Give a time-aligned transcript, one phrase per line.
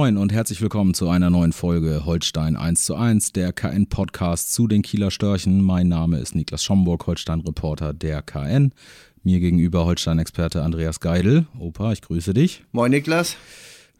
[0.00, 4.66] Moin und herzlich willkommen zu einer neuen Folge Holstein 1 zu 1, der KN-Podcast zu
[4.66, 5.60] den Kieler Störchen.
[5.60, 8.72] Mein Name ist Niklas Schomburg, Holstein-Reporter der KN.
[9.24, 11.44] Mir gegenüber Holstein-Experte Andreas Geidel.
[11.58, 12.64] Opa, ich grüße dich.
[12.72, 13.36] Moin Niklas.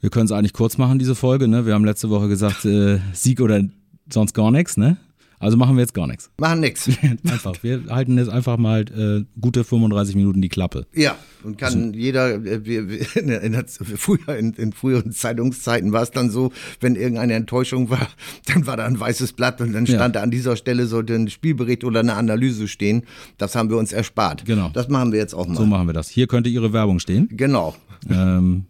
[0.00, 1.48] Wir können es eigentlich kurz machen, diese Folge.
[1.48, 1.66] Ne?
[1.66, 3.62] Wir haben letzte Woche gesagt, äh, Sieg oder
[4.10, 4.78] sonst gar nichts.
[4.78, 4.96] Ne?
[5.40, 6.30] Also machen wir jetzt gar nichts.
[6.38, 6.86] Machen nichts.
[7.24, 7.54] einfach.
[7.62, 10.86] Wir halten jetzt einfach mal äh, gute 35 Minuten die Klappe.
[10.94, 15.92] Ja, und kann also, jeder, äh, wir, wir, in, in, früher, in, in, früheren Zeitungszeiten
[15.92, 18.06] war es dann so, wenn irgendeine Enttäuschung war,
[18.46, 20.20] dann war da ein weißes Blatt und dann stand ja.
[20.20, 23.04] da an dieser Stelle sollte ein Spielbericht oder eine Analyse stehen.
[23.38, 24.44] Das haben wir uns erspart.
[24.44, 24.68] Genau.
[24.74, 25.56] Das machen wir jetzt auch mal.
[25.56, 26.10] So machen wir das.
[26.10, 27.28] Hier könnte Ihre Werbung stehen.
[27.32, 27.74] Genau.
[28.10, 28.66] Ähm,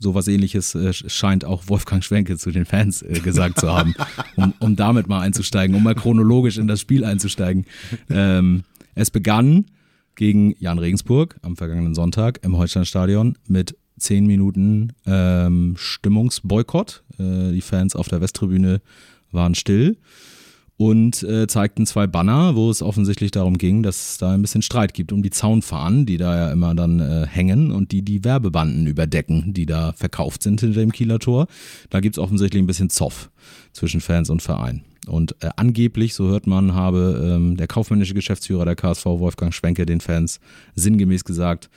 [0.00, 3.94] sowas ähnliches äh, scheint auch Wolfgang Schwenke zu den Fans äh, gesagt zu haben,
[4.36, 7.66] um, um damit mal einzusteigen, um mal chronologisch in das Spiel einzusteigen.
[8.08, 9.66] Ähm, es begann
[10.14, 17.04] gegen Jan Regensburg am vergangenen Sonntag im Holsteinstadion mit zehn Minuten ähm, Stimmungsboykott.
[17.18, 18.80] Äh, die Fans auf der Westtribüne
[19.30, 19.96] waren still
[20.80, 24.62] und äh, zeigten zwei Banner, wo es offensichtlich darum ging, dass es da ein bisschen
[24.62, 28.24] Streit gibt um die Zaunfahnen, die da ja immer dann äh, hängen und die die
[28.24, 31.48] Werbebanden überdecken, die da verkauft sind hinter dem Kieler Tor.
[31.90, 33.28] Da gibt es offensichtlich ein bisschen Zoff
[33.74, 34.80] zwischen Fans und Verein.
[35.06, 39.84] Und äh, angeblich, so hört man, habe ähm, der kaufmännische Geschäftsführer der KSV, Wolfgang Schwenke,
[39.84, 40.40] den Fans
[40.76, 41.68] sinngemäß gesagt,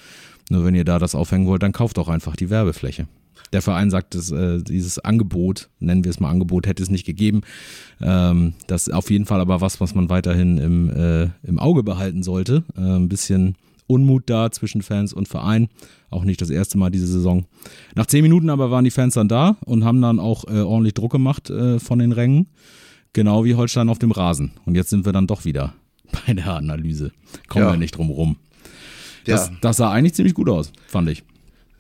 [0.50, 3.08] nur wenn ihr da das aufhängen wollt, dann kauft doch einfach die Werbefläche
[3.54, 7.06] der Verein sagt, dass, äh, dieses Angebot, nennen wir es mal Angebot, hätte es nicht
[7.06, 7.42] gegeben.
[8.02, 11.84] Ähm, das ist auf jeden Fall aber was, was man weiterhin im, äh, im Auge
[11.84, 12.64] behalten sollte.
[12.76, 13.56] Äh, ein bisschen
[13.88, 15.70] Unmut da zwischen Fans und Verein.
[16.10, 17.46] Auch nicht das erste Mal diese Saison.
[17.96, 20.96] Nach zehn Minuten aber waren die Fans dann da und haben dann auch äh, ordentlich
[20.96, 22.48] Druck gemacht äh, von den Rängen.
[23.14, 24.54] Genau wie Holstein auf dem Rasen.
[24.66, 25.74] Und jetzt sind wir dann doch wieder
[26.26, 27.12] bei der Analyse.
[27.48, 27.72] Kommen ja.
[27.72, 28.38] wir nicht drum rum.
[29.26, 29.56] Das, ja.
[29.62, 31.24] das sah eigentlich ziemlich gut aus, fand ich.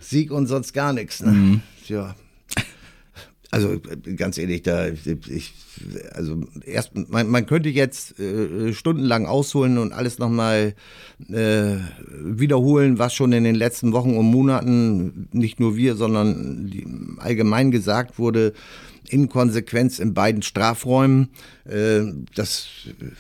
[0.04, 1.22] Sieg und sonst gar nichts.
[1.22, 1.32] Ne?
[1.32, 1.62] Mhm.
[1.88, 2.16] Ja.
[3.54, 3.80] Also
[4.16, 5.54] ganz ehrlich, da ich,
[6.16, 10.74] also erst man, man könnte jetzt äh, stundenlang ausholen und alles nochmal
[11.30, 11.76] äh,
[12.10, 18.18] wiederholen, was schon in den letzten Wochen und Monaten nicht nur wir, sondern allgemein gesagt
[18.18, 18.54] wurde
[19.10, 21.30] Inkonsequenz in beiden Strafräumen.
[21.66, 22.02] Äh,
[22.36, 22.68] das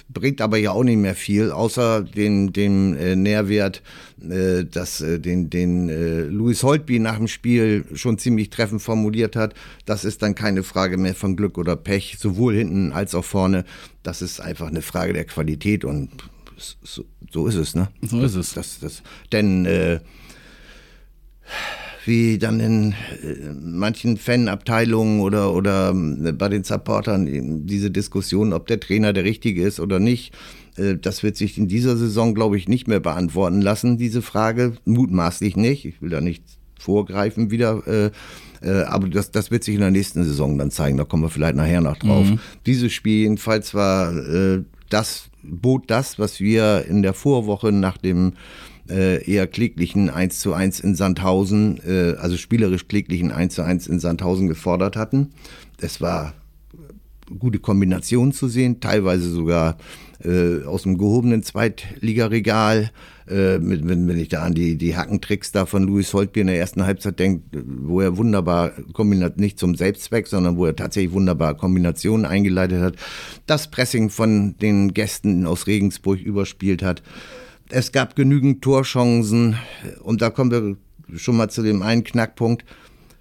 [0.10, 3.82] bringt aber ja auch nicht mehr viel, außer den, den äh, Nährwert,
[4.22, 9.54] äh, dass den, den Louis Holtby nach dem Spiel schon ziemlich treffend formuliert hat.
[9.86, 13.66] Das ist dann keine Frage mehr von Glück oder Pech, sowohl hinten als auch vorne.
[14.02, 16.10] Das ist einfach eine Frage der Qualität und
[16.58, 17.90] so, so ist es, ne?
[18.02, 18.54] So ist es.
[18.54, 20.00] Das, das, denn äh,
[22.06, 28.68] wie dann in äh, manchen Fanabteilungen oder, oder äh, bei den Supportern diese Diskussion, ob
[28.68, 30.34] der Trainer der richtige ist oder nicht.
[30.78, 34.74] Äh, das wird sich in dieser Saison, glaube ich, nicht mehr beantworten lassen, diese Frage.
[34.86, 35.86] Mutmaßlich nicht.
[35.86, 36.44] Ich will da nicht
[36.78, 38.12] vorgreifen wieder.
[38.62, 40.97] Aber das, das wird sich in der nächsten Saison dann zeigen.
[40.97, 42.30] Da kommen wir vielleicht nachher noch drauf.
[42.30, 42.40] Mhm.
[42.66, 44.14] Dieses Spiel jedenfalls war
[44.90, 48.34] das, bot das, was wir in der Vorwoche nach dem
[48.90, 53.88] äh, eher kläglichen 1 zu 1 in Sandhausen, äh, also spielerisch kläglichen 1 zu 1
[53.88, 55.32] in Sandhausen gefordert hatten.
[55.80, 56.34] Es war
[57.40, 59.78] gute Kombination zu sehen, teilweise sogar
[60.24, 62.92] äh, aus dem gehobenen Zweitligaregal.
[63.26, 66.58] Äh, wenn, wenn ich da an die, die Hackentricks da von Louis Holtby in der
[66.60, 71.56] ersten Halbzeit denke, wo er wunderbar kombiniert, nicht zum Selbstzweck, sondern wo er tatsächlich wunderbar
[71.56, 72.96] Kombinationen eingeleitet hat,
[73.46, 77.02] das Pressing von den Gästen aus Regensburg überspielt hat.
[77.75, 79.57] Es gab genügend Torchancen
[80.03, 82.63] und da kommen wir schon mal zu dem einen Knackpunkt.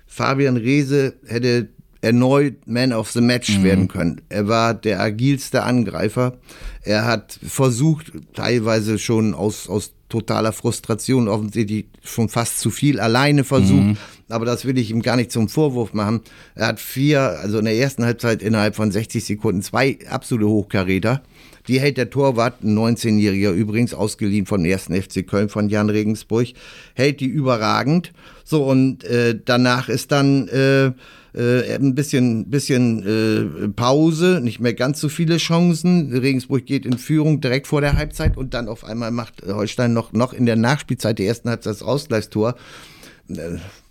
[0.07, 1.71] Fabian Reese hätte
[2.03, 3.65] erneut Man of the Match mhm.
[3.65, 4.21] werden können.
[4.29, 6.37] Er war der agilste Angreifer.
[6.83, 13.45] Er hat versucht, teilweise schon aus, aus totaler Frustration, offensichtlich schon fast zu viel alleine
[13.45, 13.83] versucht.
[13.83, 13.97] Mhm.
[14.33, 16.23] Aber das will ich ihm gar nicht zum Vorwurf machen.
[16.55, 21.23] Er hat vier, also in der ersten Halbzeit innerhalb von 60 Sekunden zwei absolute Hochkaräter.
[21.69, 24.85] Die hält der Torwart, ein 19-Jähriger übrigens, ausgeliehen von 1.
[24.87, 26.49] FC Köln von Jan Regensburg,
[26.95, 28.13] hält die überragend.
[28.43, 30.87] So, und äh, danach ist dann äh,
[31.35, 36.13] äh, ein bisschen, bisschen äh, Pause, nicht mehr ganz so viele Chancen.
[36.13, 40.13] Regensburg geht in Führung direkt vor der Halbzeit und dann auf einmal macht Holstein noch,
[40.13, 42.57] noch in der Nachspielzeit der ersten Halbzeit das Ausgleichstor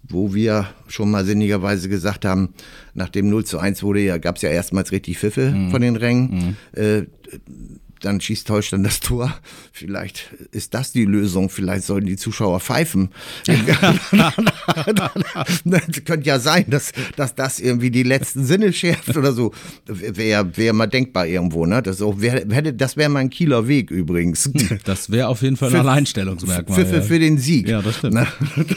[0.08, 2.54] wo wir schon mal sinnigerweise gesagt haben,
[2.94, 5.72] nach dem 0 zu 1 wurde ja, gab es ja erstmals richtig Pfiffe mhm.
[5.72, 6.56] von den Rängen.
[6.74, 6.82] Mhm.
[6.82, 7.06] Äh,
[8.02, 9.34] dann schießt Holstein das Tor.
[9.72, 11.50] Vielleicht ist das die Lösung.
[11.50, 13.10] Vielleicht sollen die Zuschauer pfeifen.
[15.66, 19.54] das könnte ja sein, dass, dass das irgendwie die letzten Sinne schärft oder so.
[19.86, 21.66] Wäre wär mal denkbar irgendwo.
[21.66, 21.82] Ne?
[21.82, 24.50] Das, wär, das wäre mein Kieler Weg übrigens.
[24.86, 26.80] Das wäre auf jeden Fall ein für, Alleinstellungsmerkmal.
[26.80, 27.02] Für, für, ja.
[27.02, 27.68] für, den Sieg.
[27.68, 28.26] Ja, das stimmt.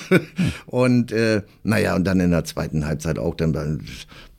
[0.67, 3.81] Und äh, naja, und dann in der zweiten Halbzeit auch dann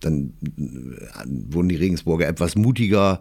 [0.06, 3.20] dann äh, wurden die Regensburger etwas mutiger,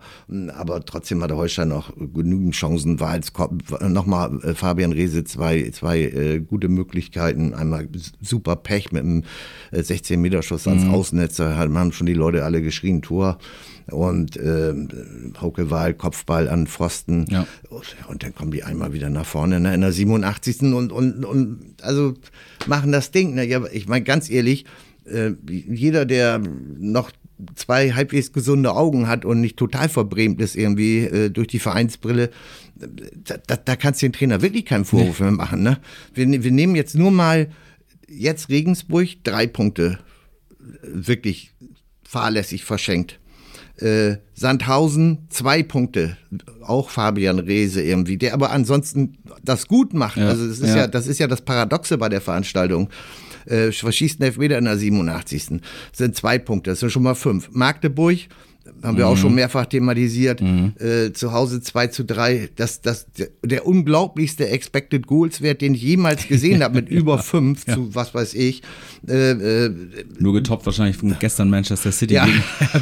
[0.54, 3.00] aber trotzdem hatte Holstein noch genügend Chancen.
[3.00, 3.32] War als
[3.80, 7.54] nochmal äh, Fabian Rehse zwei, zwei äh, gute Möglichkeiten.
[7.54, 7.88] Einmal
[8.20, 9.24] super Pech mit einem
[9.72, 10.90] 16-Meter-Schuss ans mhm.
[10.90, 11.36] Außennetz.
[11.36, 13.38] Da haben schon die Leute alle geschrien, Tor
[13.90, 14.74] und äh,
[15.40, 17.26] Hauke Wahl, Kopfball an Pfosten.
[17.28, 17.46] Ja.
[18.08, 20.62] Und dann kommen die einmal wieder nach vorne ne, in der 87.
[20.62, 22.14] Und, und, und also
[22.66, 23.34] machen das Ding.
[23.34, 23.46] Ne?
[23.72, 24.64] Ich meine, ganz ehrlich,
[25.06, 26.40] äh, jeder, der
[26.78, 27.10] noch
[27.56, 32.30] zwei halbwegs gesunde Augen hat und nicht total verbrämt ist irgendwie äh, durch die Vereinsbrille,
[32.76, 35.26] da, da, da kannst du den Trainer wirklich keinen Vorwurf nee.
[35.26, 35.62] mehr machen.
[35.62, 35.78] Ne?
[36.14, 37.48] Wir, wir nehmen jetzt nur mal
[38.08, 39.98] jetzt Regensburg drei Punkte
[40.82, 41.52] wirklich
[42.02, 43.18] fahrlässig verschenkt.
[43.76, 46.16] Äh, Sandhausen zwei Punkte,
[46.62, 50.16] auch Fabian Reese irgendwie, der aber ansonsten das gut macht.
[50.16, 50.76] Ja, also das ist ja.
[50.76, 50.86] ja.
[50.86, 52.88] das ist ja das Paradoxe bei der Veranstaltung
[53.46, 55.46] äh, verschießt einen Elfmeter in der 87.
[55.48, 55.60] Das
[55.92, 57.50] sind zwei Punkte, das sind schon mal fünf.
[57.52, 58.18] Magdeburg
[58.84, 59.12] haben wir mhm.
[59.12, 60.40] auch schon mehrfach thematisiert.
[60.40, 60.72] Mhm.
[60.78, 62.50] Äh, zu Hause 2 zu 3.
[62.56, 63.06] Das, das,
[63.42, 67.74] der, unglaublichste Expected Goals Wert, den ich jemals gesehen habe, mit über 5 ja.
[67.74, 68.62] zu was weiß ich.
[69.08, 69.74] Äh, äh,
[70.18, 72.26] Nur getoppt wahrscheinlich von gestern Manchester City ja.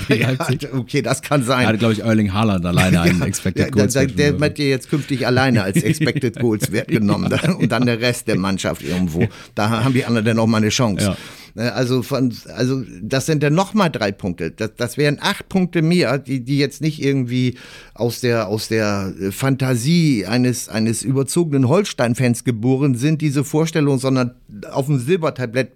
[0.08, 0.62] gegen Leipzig.
[0.62, 1.66] Ja, okay, das kann sein.
[1.66, 4.19] Hatte, glaube ich, Erling Haaland alleine einen Expected Goals Wert.
[4.19, 7.32] Der, der wird dir jetzt künftig alleine als Expected Goals Wert genommen.
[7.58, 9.28] und dann der Rest der Mannschaft irgendwo.
[9.55, 11.16] Da haben die anderen dann auch mal eine Chance.
[11.54, 14.50] Ne, also von, also das sind dann nochmal drei Punkte.
[14.50, 17.56] Das, das wären acht Punkte mehr, die, die jetzt nicht irgendwie
[17.94, 24.32] aus der, aus der Fantasie eines, eines überzogenen Holstein-Fans geboren sind, diese Vorstellung, sondern
[24.70, 25.72] auf dem Silbertablett,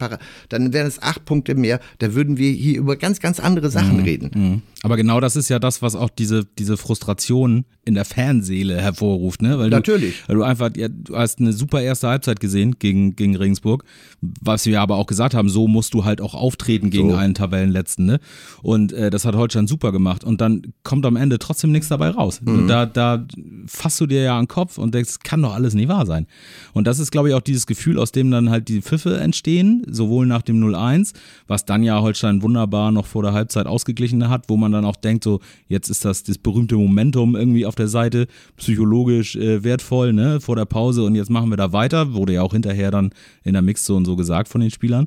[0.49, 1.81] dann wären es acht Punkte mehr.
[1.99, 4.05] Da würden wir hier über ganz, ganz andere Sachen mhm.
[4.05, 4.31] reden.
[4.35, 4.63] Mhm.
[4.83, 9.43] Aber genau das ist ja das, was auch diese, diese Frustration in der Fanseele hervorruft,
[9.43, 9.59] ne?
[9.59, 10.23] Weil Natürlich.
[10.23, 13.85] Du, weil du einfach, ja, du hast eine super erste Halbzeit gesehen gegen, gegen Regensburg,
[14.21, 17.17] was wir aber auch gesagt haben, so musst du halt auch auftreten gegen so.
[17.17, 18.21] einen Tabellenletzten, ne?
[18.63, 20.25] Und äh, das hat Holstein super gemacht.
[20.25, 22.41] Und dann kommt am Ende trotzdem nichts dabei raus.
[22.43, 22.69] Mhm.
[22.69, 23.25] Da, da
[23.67, 26.27] fasst du dir ja an den Kopf und denkst, kann doch alles nicht wahr sein.
[26.73, 29.85] Und das ist, glaube ich, auch dieses Gefühl, aus dem dann halt die Pfiffe entstehen,
[29.91, 31.13] sowohl nach dem 0-1,
[31.47, 34.97] was dann ja Holstein wunderbar noch vor der Halbzeit ausgeglichen hat, wo man dann auch
[34.97, 38.27] denkt, so, jetzt ist das das berühmte Momentum irgendwie auf der Seite,
[38.57, 42.43] psychologisch äh, wertvoll, ne, vor der Pause und jetzt machen wir da weiter, wurde ja
[42.43, 43.11] auch hinterher dann
[43.45, 45.07] in der Mixzone so gesagt von den Spielern.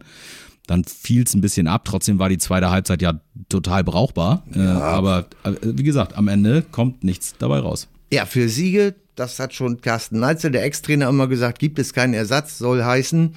[0.69, 1.83] Dann fiel es ein bisschen ab.
[1.83, 3.19] Trotzdem war die zweite Halbzeit ja
[3.49, 4.43] total brauchbar.
[4.53, 4.77] Äh, ja.
[4.77, 7.87] Äh, aber äh, wie gesagt, am Ende kommt nichts dabei raus.
[8.13, 12.13] Ja, für Siege, das hat schon Carsten Neitzel, der Ex-Trainer, immer gesagt, gibt es keinen
[12.13, 13.33] Ersatz, soll heißen,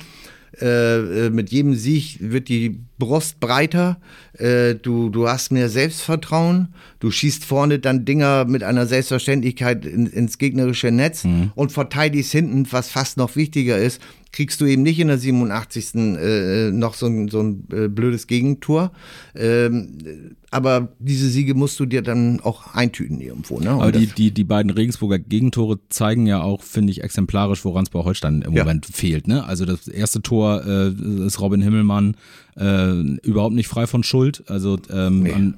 [0.60, 3.98] äh, äh, mit jedem Sieg wird die Brust breiter,
[4.34, 6.68] äh, du, du hast mehr Selbstvertrauen,
[7.00, 11.50] du schießt vorne dann Dinger mit einer Selbstverständlichkeit in, ins gegnerische Netz mhm.
[11.56, 14.00] und verteidigst hinten, was fast noch wichtiger ist,
[14.32, 15.94] kriegst du eben nicht in der 87.
[15.94, 18.92] Äh, noch so ein, so ein äh, blödes Gegentor.
[19.34, 23.60] Ähm, aber diese Siege musst du dir dann auch eintüten irgendwo.
[23.60, 23.70] Ne?
[23.70, 27.90] aber die, die, die beiden Regensburger Gegentore zeigen ja auch, finde ich, exemplarisch, woran es
[27.90, 28.64] bei Holstein im ja.
[28.64, 29.28] Moment fehlt.
[29.28, 29.44] Ne?
[29.44, 32.16] Also das erste Tor äh, ist Robin Himmelmann
[32.56, 32.92] äh,
[33.22, 34.44] überhaupt nicht frei von Schuld.
[34.48, 35.32] Also ähm, nee.
[35.32, 35.54] an,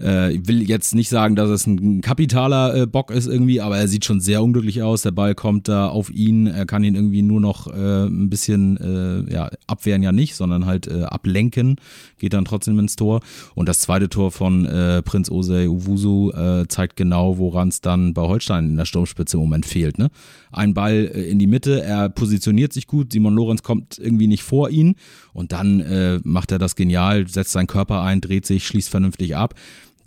[0.00, 3.78] äh, ich will jetzt nicht sagen, dass es ein kapitaler äh, Bock ist irgendwie, aber
[3.78, 5.02] er sieht schon sehr unglücklich aus.
[5.02, 6.46] Der Ball kommt da auf ihn.
[6.46, 10.66] Er kann ihn irgendwie nur noch äh, ein bisschen äh, ja, abwehren ja nicht, sondern
[10.66, 11.76] halt äh, ablenken.
[12.18, 13.20] Geht dann trotzdem ins Tor.
[13.54, 16.32] Und das zweite Tor von äh, Prinz Osei Uwusu
[16.68, 19.98] zeigt genau, woran es dann bei Holstein in der Sturmspitze im Moment fehlt.
[19.98, 20.08] Ne?
[20.50, 23.12] Ein Ball in die Mitte, er positioniert sich gut.
[23.12, 24.96] Simon Lorenz kommt irgendwie nicht vor ihn.
[25.32, 29.54] Und dann macht er das genial, setzt seinen Körper ein, dreht sich, schließt vernünftig ab.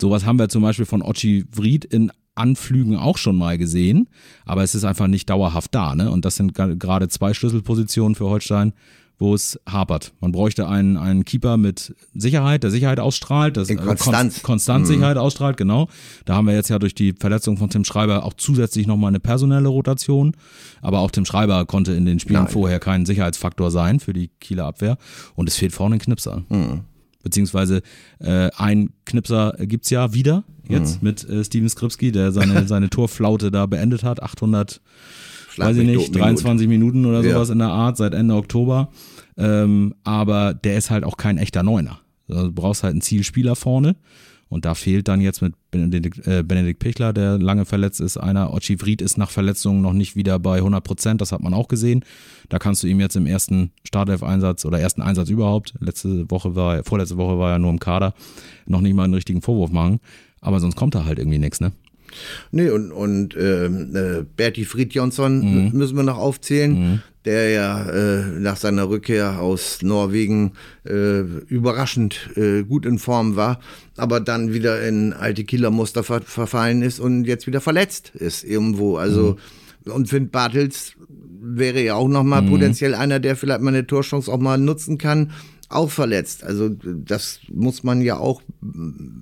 [0.00, 4.08] Sowas haben wir zum Beispiel von Ochi Vried in Anflügen auch schon mal gesehen,
[4.46, 5.94] aber es ist einfach nicht dauerhaft da.
[5.94, 6.10] Ne?
[6.10, 8.72] Und das sind gerade zwei Schlüsselpositionen für Holstein,
[9.18, 10.14] wo es hapert.
[10.20, 14.42] Man bräuchte einen, einen Keeper mit Sicherheit, der Sicherheit ausstrahlt, das äh, Konstanz.
[14.42, 14.86] Konstant mhm.
[14.86, 15.88] Sicherheit ausstrahlt, genau.
[16.24, 19.20] Da haben wir jetzt ja durch die Verletzung von Tim Schreiber auch zusätzlich nochmal eine
[19.20, 20.32] personelle Rotation.
[20.80, 22.52] Aber auch Tim Schreiber konnte in den Spielen Nein.
[22.52, 24.96] vorher kein Sicherheitsfaktor sein für die Kieler Abwehr.
[25.34, 26.42] Und es fehlt vorne ein Knipser.
[26.48, 26.84] Mhm
[27.22, 27.82] beziehungsweise
[28.18, 31.08] äh, ein Knipser gibt's ja wieder jetzt mhm.
[31.08, 34.22] mit äh, Steven Skripski, der seine, seine Torflaute da beendet hat.
[34.22, 34.80] 800
[35.56, 37.52] weiß ich nicht, 23 Minuten oder sowas ja.
[37.52, 38.88] in der Art seit Ende Oktober.
[39.36, 42.00] Ähm, aber der ist halt auch kein echter Neuner.
[42.28, 43.96] Also du brauchst halt einen Zielspieler vorne.
[44.50, 48.52] Und da fehlt dann jetzt mit Benedikt, äh, Benedikt Pichler, der lange verletzt ist, einer.
[48.52, 51.68] Ochi Vried ist nach Verletzungen noch nicht wieder bei 100 Prozent, das hat man auch
[51.68, 52.04] gesehen.
[52.48, 56.82] Da kannst du ihm jetzt im ersten Startelf-Einsatz oder ersten Einsatz überhaupt, letzte Woche war,
[56.82, 58.12] vorletzte Woche war er nur im Kader,
[58.66, 60.00] noch nicht mal einen richtigen Vorwurf machen.
[60.40, 61.70] Aber sonst kommt da halt irgendwie nichts, ne?
[62.50, 65.78] Nee, und, und ähm, äh, Bertie Fridjonsson mhm.
[65.78, 67.02] müssen wir noch aufzählen, mhm.
[67.24, 70.52] Der ja äh, nach seiner Rückkehr aus Norwegen
[70.84, 73.60] äh, überraschend äh, gut in Form war,
[73.96, 78.96] aber dann wieder in alte Killermuster ver verfallen ist und jetzt wieder verletzt ist irgendwo.
[78.96, 79.36] Also
[79.84, 79.92] mhm.
[79.92, 80.94] und Finn Bartels
[81.42, 82.50] wäre ja auch nochmal mhm.
[82.50, 85.32] potenziell einer, der vielleicht mal eine Torchance auch mal nutzen kann
[85.70, 86.42] auch verletzt.
[86.44, 88.42] Also das muss man ja auch,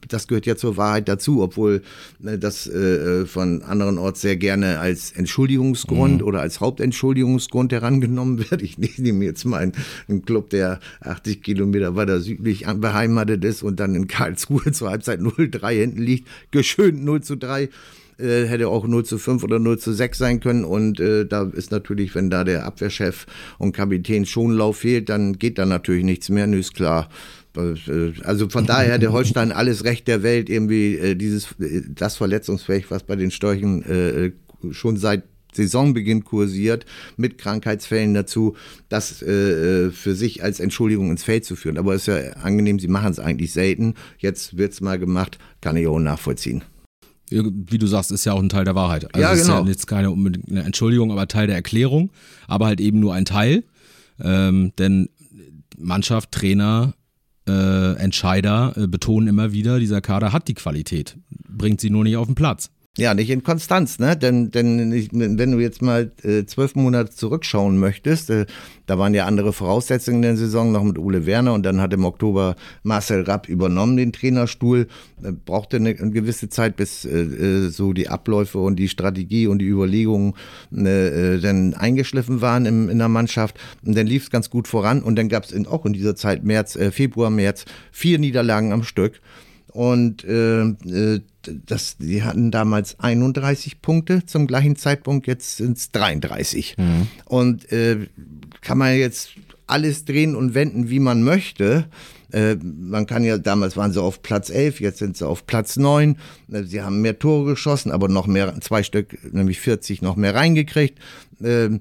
[0.08, 1.82] das gehört ja zur Wahrheit dazu, obwohl
[2.24, 6.26] äh, das äh, von anderen Orts sehr gerne als Entschuldigungsgrund mhm.
[6.26, 8.62] oder als Hauptentschuldigungsgrund herangenommen wird.
[8.62, 9.72] Ich nehme jetzt mal einen,
[10.08, 15.20] einen, Club, der 80 Kilometer weiter südlich beheimatet ist und dann in Karlsruhe zur Halbzeit
[15.20, 17.68] 0-3 hinten liegt, geschönt 0 zu 3
[18.18, 20.64] äh, hätte auch 0 zu 5 oder 0 zu 6 sein können.
[20.64, 23.26] Und äh, da ist natürlich, wenn da der Abwehrchef
[23.58, 27.08] und Kapitän Schonlauf fehlt, dann geht da natürlich nichts mehr, nö, ist klar.
[27.56, 32.16] Äh, also von daher der Holstein alles Recht der Welt irgendwie äh, dieses äh, das
[32.16, 34.32] verletzungsfähig, was bei den Störchen äh,
[34.72, 36.84] schon seit Saisonbeginn kursiert,
[37.16, 38.54] mit Krankheitsfällen dazu,
[38.88, 41.78] das äh, für sich als Entschuldigung ins Feld zu führen.
[41.78, 43.94] Aber es ist ja angenehm, sie machen es eigentlich selten.
[44.18, 46.62] Jetzt wird es mal gemacht, kann ich auch nachvollziehen
[47.30, 49.14] wie du sagst, ist ja auch ein Teil der Wahrheit.
[49.14, 49.42] Also ja, genau.
[49.42, 49.70] ist ja genau.
[49.70, 52.10] jetzt keine eine Entschuldigung, aber Teil der Erklärung,
[52.46, 53.64] aber halt eben nur ein Teil.
[54.20, 55.08] Ähm, denn
[55.76, 56.94] Mannschaft, Trainer,
[57.48, 62.16] äh, Entscheider äh, betonen immer wieder, dieser Kader hat die Qualität, bringt sie nur nicht
[62.16, 62.70] auf den Platz.
[62.98, 64.16] Ja, nicht in Konstanz, ne?
[64.16, 68.44] Denn, denn wenn du jetzt mal äh, zwölf Monate zurückschauen möchtest, äh,
[68.86, 71.92] da waren ja andere Voraussetzungen in der Saison, noch mit Ole Werner und dann hat
[71.92, 74.88] im Oktober Marcel Rapp übernommen den Trainerstuhl.
[75.22, 79.46] Äh, brauchte eine, eine, gewisse Zeit, bis äh, äh, so die Abläufe und die Strategie
[79.46, 80.34] und die Überlegungen
[80.74, 83.60] äh, dann eingeschliffen waren im, in der Mannschaft.
[83.86, 86.42] Und dann lief es ganz gut voran und dann gab es auch in dieser Zeit
[86.42, 89.20] März, Februar, März vier Niederlagen am Stück.
[89.78, 95.92] Und äh, äh, das, die hatten damals 31 Punkte zum gleichen Zeitpunkt, jetzt sind es
[95.92, 96.74] 33.
[96.76, 97.06] Mhm.
[97.26, 98.08] Und äh,
[98.60, 99.34] kann man jetzt
[99.68, 101.84] alles drehen und wenden, wie man möchte.
[102.32, 105.76] Äh, man kann ja, damals waren sie auf Platz 11, jetzt sind sie auf Platz
[105.76, 106.16] 9.
[106.50, 110.34] Äh, sie haben mehr Tore geschossen, aber noch mehr, zwei Stück, nämlich 40, noch mehr
[110.34, 110.98] reingekriegt.
[111.40, 111.78] Äh,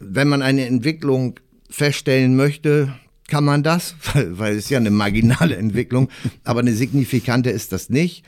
[0.00, 1.38] wenn man eine Entwicklung
[1.68, 2.94] feststellen möchte,
[3.28, 6.08] kann man das, weil, weil es ja eine marginale Entwicklung,
[6.44, 8.24] aber eine signifikante ist das nicht.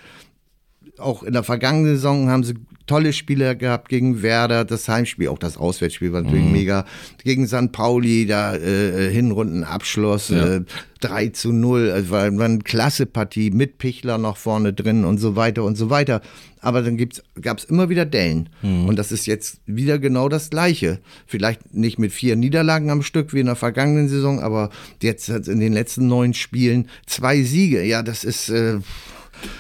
[0.99, 2.55] Auch in der vergangenen Saison haben sie
[2.88, 6.52] tolle Spiele gehabt gegen Werder, das Heimspiel, auch das Auswärtsspiel war natürlich mhm.
[6.52, 6.85] mega.
[7.23, 7.71] Gegen St.
[7.71, 10.57] Pauli, da äh, Hinrundenabschluss, ja.
[10.57, 10.61] äh,
[11.00, 15.19] 3 zu 0, also war, war eine klasse Partie mit Pichler noch vorne drin und
[15.19, 16.23] so weiter und so weiter.
[16.61, 16.99] Aber dann
[17.40, 18.49] gab es immer wieder Dellen.
[18.62, 18.88] Mhm.
[18.88, 20.99] Und das ist jetzt wieder genau das Gleiche.
[21.26, 25.61] Vielleicht nicht mit vier Niederlagen am Stück wie in der vergangenen Saison, aber jetzt in
[25.61, 27.85] den letzten neun Spielen zwei Siege.
[27.85, 28.49] Ja, das ist.
[28.49, 28.81] Äh,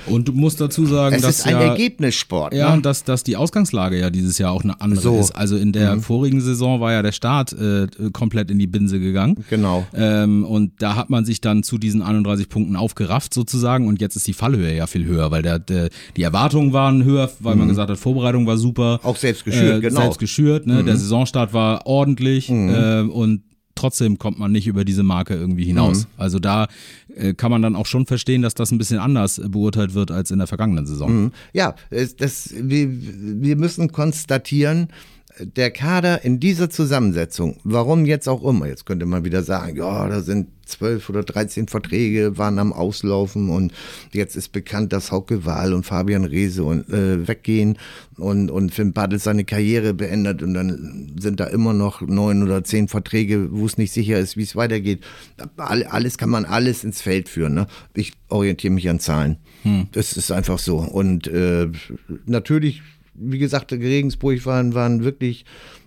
[0.06, 2.54] und du musst dazu sagen, es dass ist ein ja, Ergebnissport.
[2.54, 2.76] Ja, ne?
[2.76, 5.18] und dass, dass die Ausgangslage ja dieses Jahr auch eine andere so.
[5.18, 5.32] ist.
[5.32, 6.02] Also in der mhm.
[6.02, 9.44] vorigen Saison war ja der Start äh, komplett in die Binse gegangen.
[9.50, 9.86] Genau.
[9.94, 14.16] Ähm, und da hat man sich dann zu diesen 31 Punkten aufgerafft sozusagen und jetzt
[14.16, 17.60] ist die Fallhöhe ja viel höher, weil der, der die Erwartungen waren höher, weil mhm.
[17.60, 19.00] man gesagt hat, Vorbereitung war super.
[19.02, 20.00] Auch selbst geschürt, äh, genau.
[20.00, 20.82] Selbst geschürt, ne?
[20.82, 20.86] Mhm.
[20.86, 22.70] Der Saisonstart war ordentlich mhm.
[22.70, 23.42] äh, und
[23.78, 26.00] trotzdem kommt man nicht über diese Marke irgendwie hinaus.
[26.00, 26.06] Mhm.
[26.16, 26.68] Also da
[27.14, 30.30] äh, kann man dann auch schon verstehen, dass das ein bisschen anders beurteilt wird als
[30.30, 31.24] in der vergangenen Saison.
[31.24, 31.32] Mhm.
[31.52, 34.88] Ja, das, wir, wir müssen konstatieren,
[35.40, 40.08] der Kader in dieser Zusammensetzung, warum jetzt auch immer, jetzt könnte man wieder sagen, ja,
[40.08, 43.72] da sind zwölf oder dreizehn Verträge waren am Auslaufen und
[44.12, 47.78] jetzt ist bekannt, dass Hauke Wahl und Fabian Reese und, äh, weggehen
[48.16, 52.64] und, und Finn Bartels seine Karriere beendet und dann sind da immer noch neun oder
[52.64, 55.00] zehn Verträge, wo es nicht sicher ist, wie es weitergeht.
[55.56, 57.54] Alles kann man alles ins Feld führen.
[57.54, 57.66] Ne?
[57.94, 59.38] Ich orientiere mich an Zahlen.
[59.62, 59.88] Hm.
[59.92, 60.78] Das ist einfach so.
[60.78, 61.68] Und äh,
[62.26, 62.82] natürlich
[63.20, 65.44] wie gesagt, Regensburg waren, waren wirklich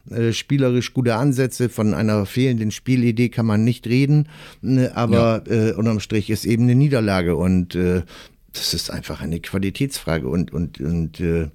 [0.09, 1.69] äh, spielerisch gute Ansätze.
[1.69, 4.27] Von einer fehlenden Spielidee kann man nicht reden,
[4.61, 5.69] ne, aber ja.
[5.69, 8.03] äh, unterm Strich ist eben eine Niederlage und äh,
[8.53, 11.47] das ist einfach eine Qualitätsfrage und, und, und äh,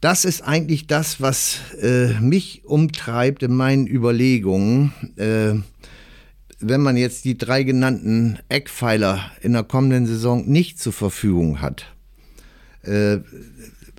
[0.00, 4.92] das ist eigentlich das, was äh, mich umtreibt in meinen Überlegungen.
[5.16, 5.54] Äh,
[6.58, 11.86] wenn man jetzt die drei genannten Eckpfeiler in der kommenden Saison nicht zur Verfügung hat,
[12.82, 13.18] äh,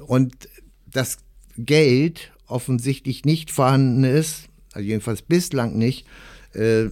[0.06, 0.50] und
[0.86, 1.18] das
[1.58, 6.06] Geld offensichtlich nicht vorhanden ist, also jedenfalls bislang nicht,
[6.54, 6.86] äh,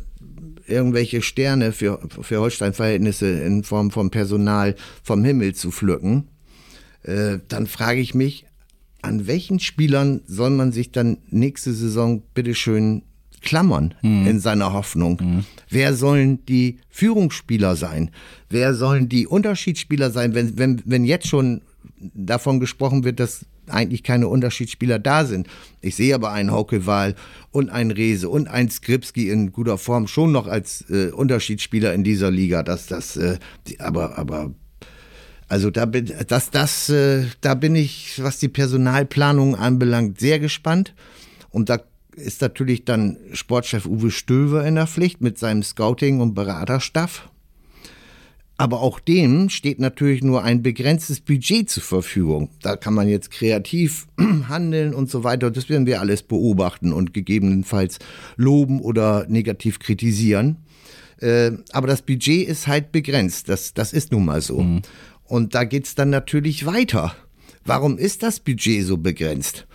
[0.68, 6.28] irgendwelche Sterne für, für Holstein-Verhältnisse in Form von Personal vom Himmel zu pflücken,
[7.04, 8.46] äh, dann frage ich mich,
[9.02, 13.04] an welchen Spielern soll man sich dann nächste Saison bitteschön
[13.42, 14.26] klammern mhm.
[14.26, 15.20] in seiner Hoffnung?
[15.22, 15.46] Mhm.
[15.70, 18.10] Wer sollen die Führungsspieler sein?
[18.50, 21.62] Wer sollen die Unterschiedsspieler sein, wenn, wenn, wenn jetzt schon
[21.98, 25.48] davon gesprochen wird, dass eigentlich keine Unterschiedsspieler da sind.
[25.82, 27.16] Ich sehe aber einen Haukewahl
[27.52, 32.04] und einen Rese und einen Skripski in guter Form schon noch als äh, Unterschiedsspieler in
[32.04, 32.64] dieser Liga.
[32.64, 33.38] Dass das, äh,
[33.80, 34.54] aber, aber
[35.48, 40.94] also da bin, das, das, äh, da bin ich, was die Personalplanung anbelangt, sehr gespannt.
[41.50, 41.80] Und da
[42.16, 47.30] ist natürlich dann Sportchef Uwe Stöver in der Pflicht mit seinem Scouting- und Beraterstaff.
[48.58, 52.50] Aber auch dem steht natürlich nur ein begrenztes Budget zur Verfügung.
[52.62, 54.08] Da kann man jetzt kreativ
[54.48, 55.52] handeln und so weiter.
[55.52, 58.00] Das werden wir alles beobachten und gegebenenfalls
[58.38, 60.58] loben oder negativ kritisieren.
[61.20, 63.50] Äh, aber das Budget ist halt begrenzt.
[63.50, 64.62] Das, das ist nun mal so.
[64.62, 64.82] Mhm.
[65.26, 67.14] Und da geht's dann natürlich weiter.
[67.66, 69.68] Warum ist das Budget so begrenzt?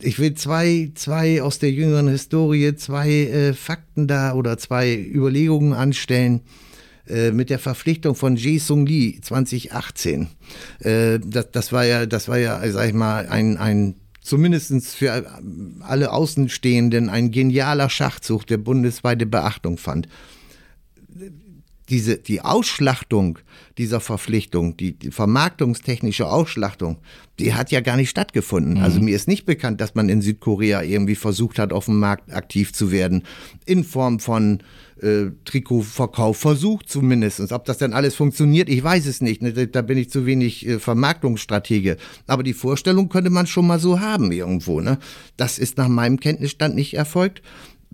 [0.00, 5.74] Ich will zwei, zwei aus der jüngeren Historie, zwei äh, Fakten da oder zwei Überlegungen
[5.74, 6.40] anstellen
[7.08, 10.28] äh, mit der Verpflichtung von Ji Sung Lee 2018.
[10.80, 15.24] Äh, das, das war ja, das war ja, sag ich mal, ein, ein zumindest für
[15.80, 20.08] alle Außenstehenden ein genialer Schachzug, der bundesweite Beachtung fand.
[21.88, 23.38] Diese, die Ausschlachtung
[23.76, 26.98] dieser Verpflichtung, die, die vermarktungstechnische Ausschlachtung,
[27.38, 28.74] die hat ja gar nicht stattgefunden.
[28.74, 28.82] Mhm.
[28.82, 32.32] Also mir ist nicht bekannt, dass man in Südkorea irgendwie versucht hat, auf dem Markt
[32.32, 33.24] aktiv zu werden,
[33.66, 34.62] in Form von
[35.00, 37.52] äh, Trikotverkauf versucht zumindest.
[37.52, 39.42] Ob das dann alles funktioniert, ich weiß es nicht.
[39.42, 39.52] Ne?
[39.52, 41.96] Da bin ich zu wenig äh, Vermarktungsstratege.
[42.26, 44.80] Aber die Vorstellung könnte man schon mal so haben irgendwo.
[44.80, 44.98] Ne?
[45.36, 47.42] Das ist nach meinem Kenntnisstand nicht erfolgt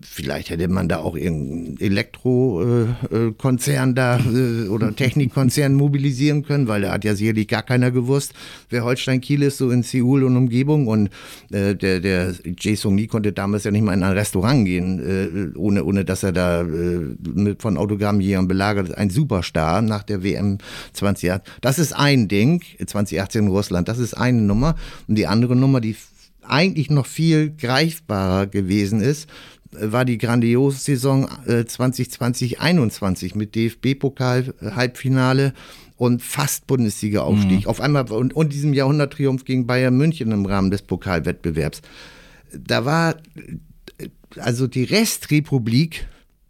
[0.03, 6.93] vielleicht hätte man da auch irgendeinen Elektrokonzern da äh, oder Technikkonzern mobilisieren können, weil da
[6.93, 8.33] hat ja sicherlich gar keiner gewusst,
[8.69, 10.87] wer Holstein Kiel ist, so in Seoul und Umgebung.
[10.87, 11.11] Und
[11.51, 15.59] äh, der, der Jason Lee konnte damals ja nicht mal in ein Restaurant gehen, äh,
[15.59, 20.59] ohne, ohne dass er da äh, mit von Autogrammjägern belagert Ein Superstar nach der WM
[20.93, 21.53] 2018.
[21.61, 24.77] Das ist ein Ding, 2018 in Russland, das ist eine Nummer.
[25.09, 25.97] Und die andere Nummer, die
[26.43, 29.29] eigentlich noch viel greifbarer gewesen ist,
[29.73, 35.53] war die grandiose Saison 2020-21 mit DFB-Pokal-Halbfinale
[35.97, 37.61] und fast Bundesliga-Aufstieg.
[37.61, 37.67] Mhm.
[37.67, 41.83] Auf einmal und, und diesem Jahrhunderttriumph gegen Bayern München im Rahmen des Pokalwettbewerbs.
[42.53, 43.17] Da war
[44.37, 46.07] also die Restrepublik,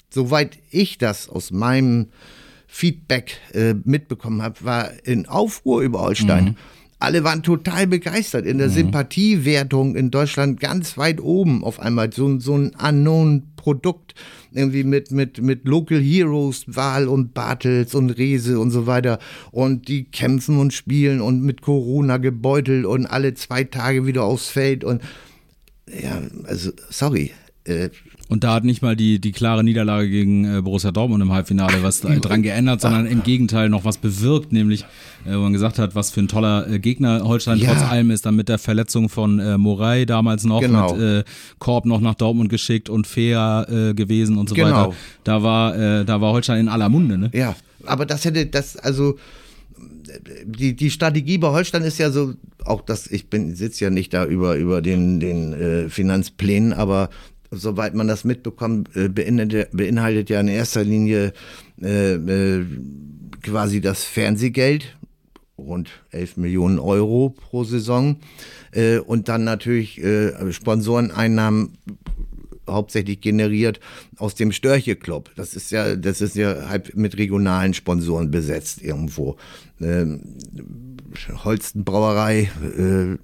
[0.09, 2.09] soweit ich das aus meinem
[2.67, 6.45] Feedback äh, mitbekommen habe, war in Aufruhr über Holstein.
[6.45, 6.57] Mhm
[7.01, 8.47] alle waren total begeistert.
[8.47, 8.75] In der mhm.
[8.75, 12.13] Sympathiewertung in Deutschland ganz weit oben auf einmal.
[12.13, 14.15] So, so ein Unknown-Produkt.
[14.53, 19.19] Irgendwie mit, mit, mit Local Heroes, Wahl und Bartels und Rese und so weiter.
[19.51, 24.49] Und die kämpfen und spielen und mit Corona gebeutelt und alle zwei Tage wieder aufs
[24.49, 24.85] Feld.
[24.85, 25.03] Und
[25.89, 27.33] ja, also, sorry.
[27.65, 27.91] Äh,
[28.29, 31.83] und da hat nicht mal die, die klare Niederlage gegen äh, Borussia Dortmund im Halbfinale
[31.83, 34.85] was dran geändert, sondern im Gegenteil noch was bewirkt, nämlich,
[35.27, 37.73] äh, wo man gesagt hat, was für ein toller äh, Gegner Holstein ja.
[37.73, 40.95] trotz allem ist, dann mit der Verletzung von äh, Moray damals noch, genau.
[40.95, 41.25] mit äh,
[41.59, 44.89] Korb noch nach Dortmund geschickt und fair äh, gewesen und so genau.
[44.89, 44.95] weiter.
[45.25, 47.31] Da war, äh, da war Holstein in aller Munde, ne?
[47.35, 49.19] Ja, aber das hätte, das, also
[50.45, 54.13] die, die Strategie bei Holstein ist ja so, auch das, ich bin, sitze ja nicht
[54.15, 57.11] da über, über den, den äh, Finanzplänen, aber
[57.51, 61.33] soweit man das mitbekommt, äh, beinhaltet, ja in erster Linie
[61.83, 62.65] äh, äh,
[63.43, 64.97] quasi das Fernsehgeld,
[65.59, 68.17] rund 11 Millionen Euro pro Saison
[68.73, 71.73] äh, und dann natürlich äh, Sponsoreneinnahmen
[72.69, 73.81] hauptsächlich generiert
[74.17, 75.31] aus dem Störche Club.
[75.37, 79.37] Das ist ja, das ist ja halb mit regionalen Sponsoren besetzt irgendwo.
[79.81, 80.37] Ähm,
[81.45, 83.17] Holsten Brauerei, äh,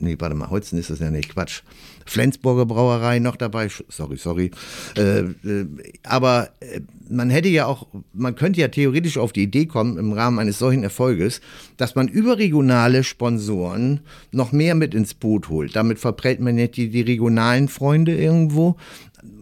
[0.00, 1.62] nee, warte mal, Holzen ist das ja nicht, Quatsch.
[2.06, 4.50] Flensburger Brauerei noch dabei, sorry, sorry.
[4.96, 5.66] Äh, äh,
[6.04, 6.80] aber äh,
[7.10, 10.58] man hätte ja auch, man könnte ja theoretisch auf die Idee kommen, im Rahmen eines
[10.58, 11.40] solchen Erfolges,
[11.76, 14.00] dass man überregionale Sponsoren
[14.32, 15.76] noch mehr mit ins Boot holt.
[15.76, 18.76] Damit verprellt man nicht die, die regionalen Freunde irgendwo.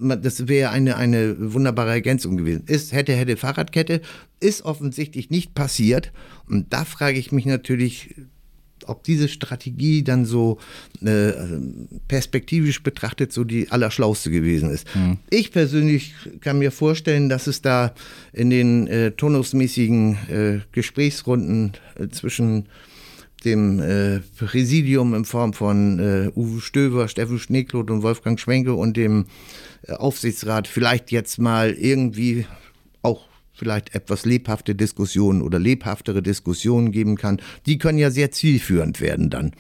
[0.01, 2.65] Das wäre eine, eine wunderbare Ergänzung gewesen.
[2.67, 4.01] Ist, hätte, hätte Fahrradkette,
[4.41, 6.13] ist offensichtlich nicht passiert.
[6.49, 8.15] Und da frage ich mich natürlich,
[8.87, 10.59] ob diese Strategie dann so
[11.05, 11.33] äh,
[12.09, 14.87] perspektivisch betrachtet so die allerschlauste gewesen ist.
[14.95, 15.19] Mhm.
[15.31, 17.95] Ich persönlich kann mir vorstellen, dass es da
[18.33, 22.67] in den äh, turnusmäßigen äh, Gesprächsrunden äh, zwischen
[23.45, 28.97] dem äh, Präsidium in Form von äh, Uwe Stöver, Steffen Schneekloth und Wolfgang Schwenke und
[28.97, 29.27] dem
[29.87, 32.47] äh, Aufsichtsrat vielleicht jetzt mal irgendwie
[33.03, 33.25] auch
[33.57, 37.41] vielleicht etwas lebhafte Diskussionen oder lebhaftere Diskussionen geben kann.
[37.67, 39.53] Die können ja sehr zielführend werden dann,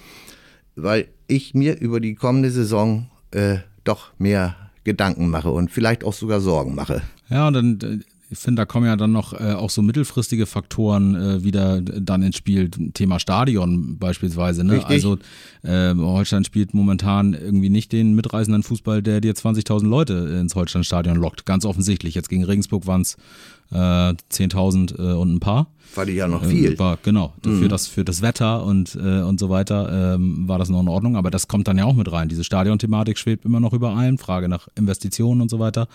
[0.76, 6.12] weil ich mir über die kommende Saison äh, doch mehr Gedanken mache und vielleicht auch
[6.12, 7.02] sogar Sorgen mache.
[7.28, 10.46] Ja, und dann äh, ich finde, da kommen ja dann noch äh, auch so mittelfristige
[10.46, 12.70] Faktoren äh, wieder dann ins Spiel.
[12.92, 14.64] Thema Stadion beispielsweise.
[14.64, 14.85] Ne?
[14.85, 15.18] Also
[15.62, 21.16] äh, Holstein spielt momentan irgendwie nicht den mitreißenden Fußball, der dir 20.000 Leute ins Holstein-Stadion
[21.16, 21.46] lockt.
[21.46, 22.14] Ganz offensichtlich.
[22.14, 23.16] Jetzt gegen Regensburg waren es
[23.72, 25.68] äh, 10.000 äh, und ein paar.
[25.94, 26.74] War die ja noch viel.
[26.74, 27.33] Äh, war, genau.
[27.44, 27.61] Mhm.
[27.61, 30.88] Für, das, für das Wetter und, äh, und so weiter ähm, war das noch in
[30.88, 31.16] Ordnung.
[31.16, 32.29] Aber das kommt dann ja auch mit rein.
[32.29, 34.18] Diese Stadionthematik schwebt immer noch über allem.
[34.18, 35.88] Frage nach Investitionen und so weiter.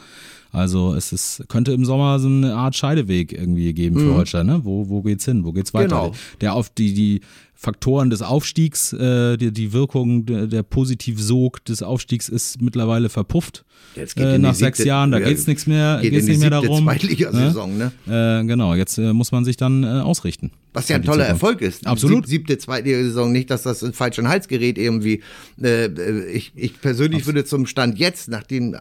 [0.51, 4.15] Also es ist, könnte im Sommer so eine Art Scheideweg irgendwie geben für mhm.
[4.15, 4.47] Holstein.
[4.47, 4.61] Ne?
[4.63, 5.43] Wo, wo geht's hin?
[5.45, 5.87] Wo geht's weiter?
[5.87, 6.11] Genau.
[6.41, 7.21] Der auf die, die
[7.63, 13.65] Faktoren des Aufstiegs, äh, die, die Wirkung, der, der Positivsog des Aufstiegs ist mittlerweile verpufft.
[13.95, 16.39] Jetzt geht äh, nach sechs siebte, Jahren, da ja, geht's nichts mehr, geht geht's nicht
[16.39, 16.85] mehr darum.
[16.85, 17.91] Zweitligasaison, ne?
[18.07, 18.39] ne?
[18.41, 20.49] Äh, genau, jetzt äh, muss man sich dann äh, ausrichten.
[20.73, 21.29] Was ja ein toller Zukunft.
[21.29, 21.85] Erfolg ist.
[21.85, 22.25] Absolut.
[22.25, 25.21] Sieb, siebte, Zweitligasaison, nicht, dass das falsch in Hals gerät irgendwie.
[25.61, 27.35] Äh, ich, ich persönlich Absolut.
[27.35, 28.75] würde zum Stand jetzt, nachdem,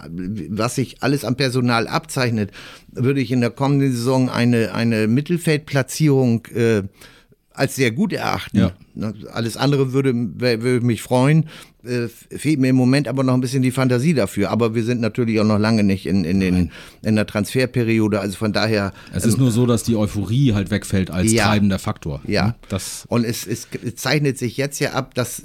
[0.49, 2.51] was sich alles am Personal abzeichnet,
[2.93, 6.85] würde ich in der kommenden Saison eine, eine Mittelfeldplatzierung äh,
[7.61, 8.59] als sehr gut erachten.
[8.59, 8.73] Ja.
[8.95, 11.45] Ne, alles andere würde, würde mich freuen.
[11.85, 14.51] Äh, fehlt mir im Moment aber noch ein bisschen die Fantasie dafür.
[14.51, 16.71] Aber wir sind natürlich auch noch lange nicht in, in, den,
[17.03, 18.19] in der Transferperiode.
[18.19, 18.95] Also von daher.
[19.13, 22.23] Es ist ähm, nur so, dass die Euphorie halt wegfällt als ja, treibender Faktor.
[22.27, 22.47] Ja.
[22.47, 22.55] Ne?
[22.71, 25.43] Das Und es, es zeichnet sich jetzt ja ab, dass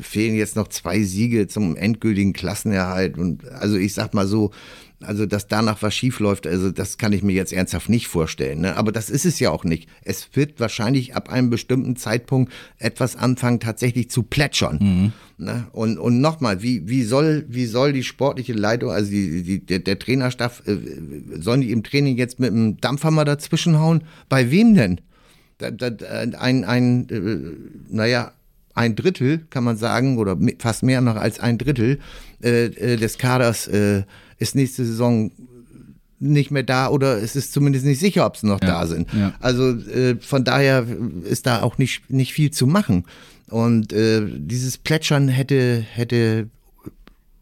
[0.00, 3.18] fehlen jetzt noch zwei Siege zum endgültigen Klassenerhalt.
[3.18, 4.52] Und also ich sag mal so,
[5.00, 8.62] also, dass danach was schief läuft, also das kann ich mir jetzt ernsthaft nicht vorstellen.
[8.62, 8.76] Ne?
[8.76, 9.88] Aber das ist es ja auch nicht.
[10.02, 14.78] Es wird wahrscheinlich ab einem bestimmten Zeitpunkt etwas anfangen, tatsächlich zu plätschern.
[14.80, 15.12] Mhm.
[15.44, 15.66] Ne?
[15.70, 19.78] Und, und nochmal, wie, wie, soll, wie soll die sportliche Leitung, also die, die, der,
[19.78, 20.76] der Trainerstaff, äh,
[21.38, 24.02] sollen die im Training jetzt mit einem Dampfhammer dazwischenhauen?
[24.28, 25.00] Bei wem denn?
[25.58, 25.90] Da, da,
[26.38, 28.32] ein, ein äh, naja,
[28.74, 31.98] ein Drittel, kann man sagen, oder fast mehr noch als ein Drittel
[32.42, 34.02] äh, äh des Kaders äh,
[34.38, 35.30] ist nächste Saison
[36.20, 39.08] nicht mehr da oder es ist zumindest nicht sicher, ob sie noch ja, da sind.
[39.12, 39.34] Ja.
[39.40, 40.86] Also äh, von daher
[41.24, 43.04] ist da auch nicht, nicht viel zu machen.
[43.48, 46.48] Und äh, dieses Plätschern hätte, hätte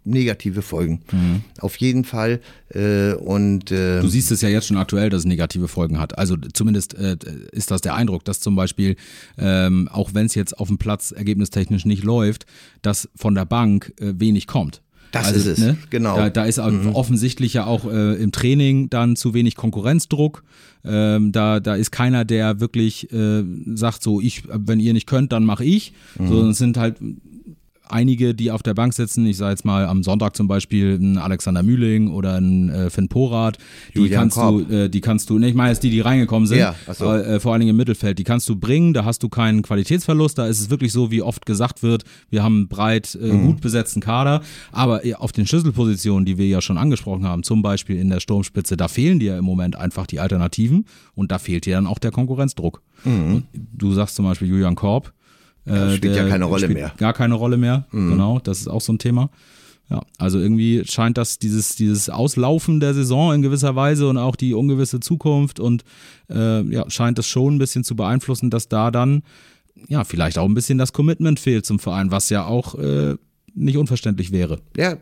[0.07, 1.03] negative Folgen.
[1.11, 1.43] Mhm.
[1.59, 2.41] Auf jeden Fall.
[2.69, 6.17] Äh, und, äh, du siehst es ja jetzt schon aktuell, dass es negative Folgen hat.
[6.17, 7.17] Also zumindest äh,
[7.51, 8.97] ist das der Eindruck, dass zum Beispiel,
[9.37, 12.47] ähm, auch wenn es jetzt auf dem Platz ergebnistechnisch nicht läuft,
[12.83, 14.81] dass von der Bank äh, wenig kommt.
[15.13, 15.77] Das also, ist es, ne?
[15.91, 16.17] genau.
[16.17, 16.95] Da, da ist mhm.
[16.95, 20.43] offensichtlich ja auch äh, im Training dann zu wenig Konkurrenzdruck.
[20.85, 23.43] Ähm, da, da ist keiner, der wirklich äh,
[23.75, 25.93] sagt, so, ich, wenn ihr nicht könnt, dann mache ich.
[26.19, 26.29] Mhm.
[26.29, 26.97] So, es sind halt
[27.89, 31.19] einige, die auf der Bank sitzen, ich sage jetzt mal am Sonntag zum Beispiel ein
[31.19, 33.59] Alexander Mühling oder ein äh, Finn Porath,
[33.95, 34.69] die Julian kannst Korb.
[34.69, 37.13] du, äh, die kannst du, ne, ich meine jetzt die, die reingekommen sind, ja, so.
[37.13, 40.39] äh, vor allen Dingen im Mittelfeld, die kannst du bringen, da hast du keinen Qualitätsverlust,
[40.39, 43.47] da ist es wirklich so, wie oft gesagt wird, wir haben einen breit äh, mhm.
[43.47, 47.63] gut besetzten Kader, aber äh, auf den Schlüsselpositionen, die wir ja schon angesprochen haben, zum
[47.63, 51.67] Beispiel in der Sturmspitze, da fehlen dir im Moment einfach die Alternativen und da fehlt
[51.67, 52.83] dir dann auch der Konkurrenzdruck.
[53.05, 53.45] Mhm.
[53.53, 55.13] Du sagst zum Beispiel Julian Korb,
[55.67, 56.93] äh, spielt der, ja keine Rolle mehr.
[56.97, 58.11] Gar keine Rolle mehr, mhm.
[58.11, 59.31] genau, das ist auch so ein Thema.
[59.89, 64.35] Ja, also irgendwie scheint das dieses, dieses Auslaufen der Saison in gewisser Weise und auch
[64.35, 65.85] die ungewisse Zukunft und
[66.29, 69.23] äh, ja, scheint das schon ein bisschen zu beeinflussen, dass da dann
[69.87, 73.15] ja vielleicht auch ein bisschen das Commitment fehlt zum Verein, was ja auch äh,
[73.55, 74.61] nicht unverständlich wäre.
[74.77, 74.99] Ja,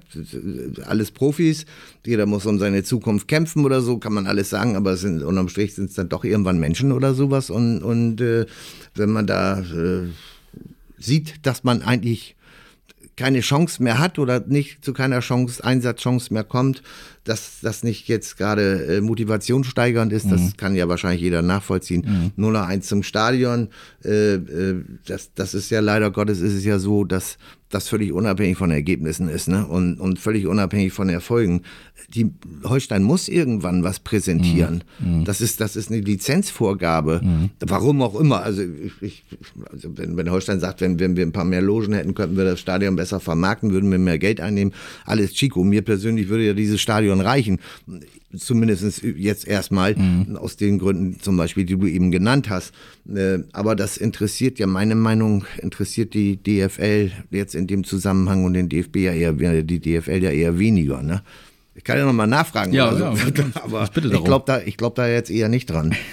[0.87, 1.64] alles Profis,
[2.07, 5.48] jeder muss um seine Zukunft kämpfen oder so, kann man alles sagen, aber sind, unterm
[5.48, 8.46] Strich sind es dann doch irgendwann Menschen oder sowas und, und äh,
[8.94, 10.09] wenn man da äh,
[10.98, 12.37] sieht, dass man eigentlich
[13.16, 16.83] keine Chance mehr hat oder nicht zu keiner Chance, Einsatzchance mehr kommt,
[17.22, 20.30] dass das nicht jetzt gerade äh, motivationssteigernd ist, mhm.
[20.30, 22.04] das kann ja wahrscheinlich jeder nachvollziehen.
[22.07, 22.33] Mhm.
[22.37, 23.68] 0 1 zum Stadion,
[24.04, 27.38] äh, äh, das, das ist ja leider Gottes ist es ja so, dass
[27.70, 29.66] das völlig unabhängig von Ergebnissen ist ne?
[29.66, 31.62] und, und völlig unabhängig von Erfolgen.
[32.14, 32.31] Die
[32.64, 34.85] Holstein muss irgendwann was präsentieren.
[35.00, 35.18] Mhm.
[35.18, 35.24] mhm.
[35.24, 37.20] Das, ist, das ist eine Lizenzvorgabe.
[37.24, 37.50] Mhm.
[37.61, 38.42] Warum auch immer.
[38.42, 38.62] Also,
[39.00, 39.24] ich,
[39.70, 42.44] also wenn, wenn Holstein sagt, wenn, wenn wir ein paar mehr Logen hätten, könnten wir
[42.44, 44.72] das Stadion besser vermarkten, würden wir mehr Geld einnehmen.
[45.05, 45.64] Alles Chico.
[45.64, 47.59] Mir persönlich würde ja dieses Stadion reichen
[48.37, 50.37] zumindest jetzt erstmal, mhm.
[50.37, 52.73] aus den Gründen zum Beispiel, die du eben genannt hast.
[53.12, 58.55] Äh, aber das interessiert ja, meine Meinung, interessiert die DFL jetzt in dem Zusammenhang und
[58.55, 61.23] den DFB ja eher, die DFL ja eher weniger, ne?
[61.77, 62.73] Ich kann ja nochmal nachfragen.
[62.73, 63.14] Ja, also, ja
[63.62, 65.94] aber ich, ich glaube da, ich glaub da jetzt eher nicht dran.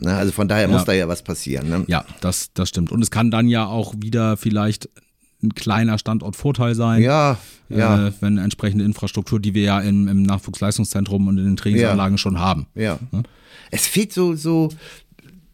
[0.00, 0.14] Ne?
[0.14, 0.68] Also von daher Ja.
[0.68, 1.68] muss da ja was passieren.
[1.68, 1.84] Ne?
[1.88, 2.92] Ja, das, das stimmt.
[2.92, 4.88] Und es kann dann ja auch wieder vielleicht
[5.42, 7.02] ein kleiner Standortvorteil sein.
[7.02, 8.08] Ja, ja.
[8.08, 12.38] Äh, wenn entsprechende Infrastruktur, die wir ja im, im Nachwuchsleistungszentrum und in den Trainingsanlagen schon
[12.38, 12.66] haben.
[12.74, 12.98] Ja.
[13.70, 14.70] Es fehlt so, so,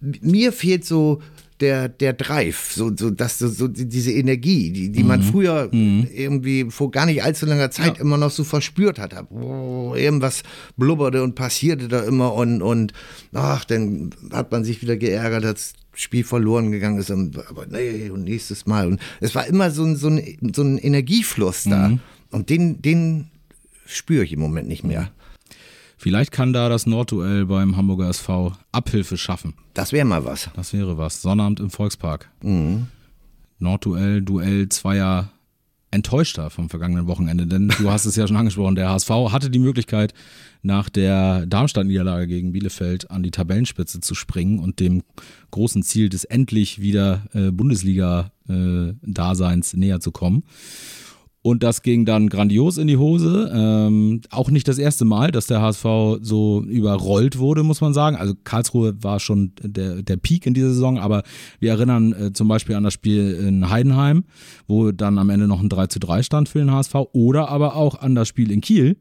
[0.00, 1.20] mir fehlt so
[1.60, 5.08] der, der Drive, so, so, das, so, so diese Energie, die, die Mhm.
[5.08, 9.14] man früher irgendwie vor gar nicht allzu langer Zeit immer noch so verspürt hat.
[9.30, 10.42] Oh, irgendwas
[10.76, 12.92] blubberte und passierte da immer und, und
[13.32, 17.66] ach, dann hat man sich wieder geärgert, dass das Spiel verloren gegangen ist, und, aber
[17.66, 18.86] nee, und nächstes Mal.
[18.86, 21.88] Und es war immer so ein, so ein, so ein Energiefluss da.
[21.88, 22.00] Mhm.
[22.30, 23.30] Und den, den
[23.86, 25.10] spüre ich im Moment nicht mehr.
[25.96, 29.54] Vielleicht kann da das Nordduell beim Hamburger SV Abhilfe schaffen.
[29.72, 30.50] Das wäre mal was.
[30.54, 31.22] Das wäre was.
[31.22, 32.28] Sonnabend im Volkspark.
[32.42, 32.88] Mhm.
[33.58, 35.30] Nordduell, Duell zweier
[35.94, 39.58] Enttäuschter vom vergangenen Wochenende, denn du hast es ja schon angesprochen, der HSV hatte die
[39.58, 40.12] Möglichkeit,
[40.62, 45.02] nach der Darmstadt-Niederlage gegen Bielefeld an die Tabellenspitze zu springen und dem
[45.50, 50.44] großen Ziel des endlich wieder äh, Bundesliga-Daseins näher zu kommen.
[51.46, 53.52] Und das ging dann grandios in die Hose.
[53.54, 55.84] Ähm, auch nicht das erste Mal, dass der HSV
[56.22, 58.16] so überrollt wurde, muss man sagen.
[58.16, 61.22] Also Karlsruhe war schon der, der Peak in dieser Saison, aber
[61.60, 64.24] wir erinnern äh, zum Beispiel an das Spiel in Heidenheim,
[64.66, 66.94] wo dann am Ende noch ein 3 zu 3 stand für den HSV.
[67.12, 68.96] Oder aber auch an das Spiel in Kiel,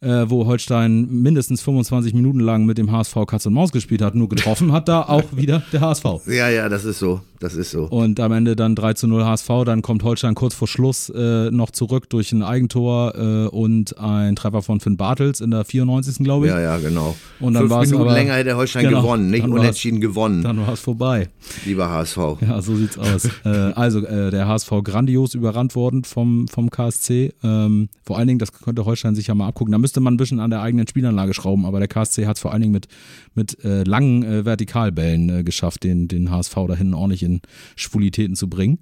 [0.00, 4.14] äh, wo Holstein mindestens 25 Minuten lang mit dem HSV Katz und Maus gespielt hat.
[4.14, 6.04] Nur getroffen hat da auch wieder der HSV.
[6.28, 7.20] Ja, ja, das ist so.
[7.40, 7.84] Das ist so.
[7.84, 11.50] Und am Ende dann 3 zu 0 HSV, dann kommt Holstein kurz vor Schluss äh,
[11.50, 16.18] noch zurück durch ein Eigentor äh, und ein Treffer von Finn Bartels in der 94.
[16.22, 16.52] glaube ich.
[16.52, 17.16] Ja, ja, genau.
[17.40, 20.74] Und dann Fünf Minuten aber- länger hätte Holstein Genau, gewonnen, nicht unentschieden gewonnen, Dann war
[20.74, 21.30] es vorbei.
[21.64, 22.18] lieber HSV.
[22.42, 23.24] Ja, so sieht's aus.
[23.46, 27.32] äh, also äh, der HSV grandios überrannt worden vom, vom KSC.
[27.42, 29.72] Ähm, vor allen Dingen, das könnte Holstein sich ja mal abgucken.
[29.72, 32.42] Da müsste man ein bisschen an der eigenen Spielanlage schrauben, aber der KSC hat es
[32.42, 32.86] vor allen Dingen mit,
[33.34, 37.29] mit äh, langen äh, Vertikalbällen geschafft, den, den HSV da hinten ordentlich in
[37.76, 38.80] Schwulitäten zu bringen.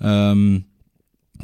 [0.00, 0.64] Ähm,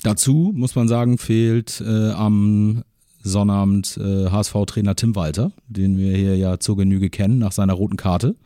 [0.02, 2.82] dazu muss man sagen, fehlt äh, am
[3.22, 7.96] Sonnabend äh, HSV-Trainer Tim Walter, den wir hier ja zur Genüge kennen nach seiner roten
[7.96, 8.36] Karte.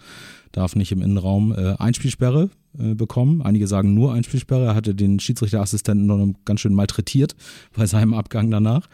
[0.52, 3.42] Darf nicht im Innenraum äh, Einspielsperre äh, bekommen.
[3.42, 4.66] Einige sagen nur Einspielsperre.
[4.66, 7.36] Er hatte den Schiedsrichterassistenten noch ganz schön malträtiert
[7.76, 8.88] bei seinem Abgang danach.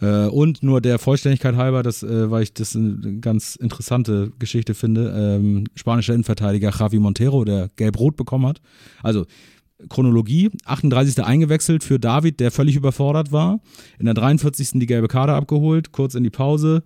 [0.00, 4.74] Äh, und nur der Vollständigkeit halber, das, äh, weil ich das eine ganz interessante Geschichte
[4.74, 8.60] finde, ähm, spanischer Innenverteidiger Javi Montero, der gelb-rot bekommen hat.
[9.02, 9.26] Also
[9.88, 11.22] Chronologie, 38.
[11.24, 13.60] eingewechselt für David, der völlig überfordert war.
[13.98, 14.78] In der 43.
[14.80, 16.82] die gelbe Karte abgeholt, kurz in die Pause.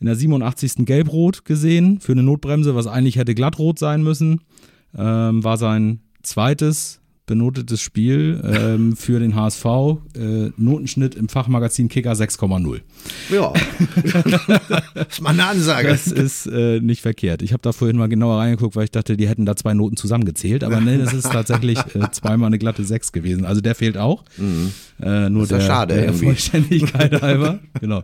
[0.00, 0.86] In der 87.
[0.86, 4.40] gelb-rot gesehen für eine Notbremse, was eigentlich hätte glattrot sein müssen.
[4.96, 6.99] Ähm, war sein zweites
[7.30, 9.64] benotetes Spiel ähm, für den HSV.
[9.64, 12.80] Äh, Notenschnitt im Fachmagazin Kicker 6,0.
[13.32, 13.52] Ja,
[14.94, 15.88] das ist mal eine Ansage.
[15.88, 17.42] Das ist äh, nicht verkehrt.
[17.42, 19.96] Ich habe da vorhin mal genauer reingeguckt, weil ich dachte, die hätten da zwei Noten
[19.96, 20.64] zusammengezählt.
[20.64, 23.44] Aber nee, das ist tatsächlich äh, zweimal eine glatte 6 gewesen.
[23.44, 24.24] Also der fehlt auch.
[25.00, 26.24] Äh, nur ist ja der, schade der irgendwie.
[26.24, 27.60] Vollständigkeit halber.
[27.80, 28.02] Genau.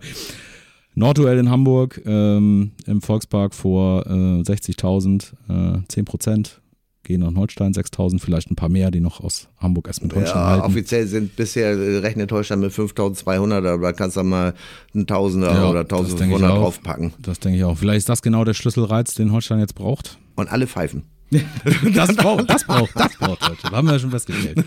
[0.94, 6.60] Nordduell in Hamburg ähm, im Volkspark vor äh, 60.000, äh, 10 Prozent
[7.06, 10.36] gehen nach Holstein, 6.000, vielleicht ein paar mehr, die noch aus Hamburg erst mit Holstein
[10.36, 10.66] Ja, halten.
[10.66, 14.52] offiziell sind bisher äh, rechnet Holstein mit 5200, aber da kannst du mal
[14.94, 16.58] einen Tausender Ja, oder das denke ich 1500 auch.
[16.62, 17.14] draufpacken.
[17.22, 17.78] Das denke ich auch.
[17.78, 20.18] Vielleicht ist das genau der Schlüsselreiz, den Holstein jetzt braucht.
[20.34, 21.04] Und alle pfeifen.
[21.94, 23.72] Das braucht, das braucht, das braucht Holstein.
[23.72, 24.64] Haben wir ja schon festgestellt.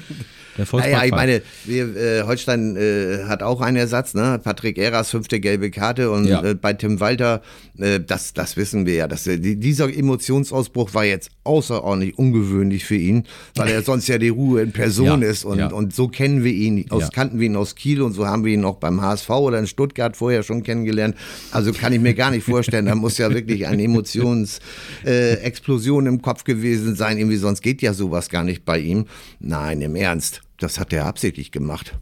[0.57, 4.41] Der Naja, ich meine, wir, äh, Holstein äh, hat auch einen Ersatz, ne?
[4.43, 6.43] Patrick Eras, fünfte gelbe Karte und Ja.
[6.43, 7.41] äh, bei Tim Walter,
[7.77, 9.07] äh, das, das wissen wir ja.
[9.07, 13.23] Dass, die, dieser Emotionsausbruch war jetzt außerordentlich ungewöhnlich für ihn,
[13.55, 15.67] weil er sonst ja die Ruhe in Person Ja, ist und, ja.
[15.67, 18.53] und so kennen wir ihn, aus, kannten wir ihn aus Kiel und so haben wir
[18.53, 21.15] ihn auch beim HSV oder in Stuttgart vorher schon kennengelernt.
[21.51, 26.21] Also kann ich mir gar nicht vorstellen, da muss ja wirklich eine Emotionsexplosion äh, im
[26.21, 29.05] Kopf gewesen sein, irgendwie sonst geht ja sowas gar nicht bei ihm.
[29.39, 31.97] Nein, im Ernst, das hat er absichtlich gemacht,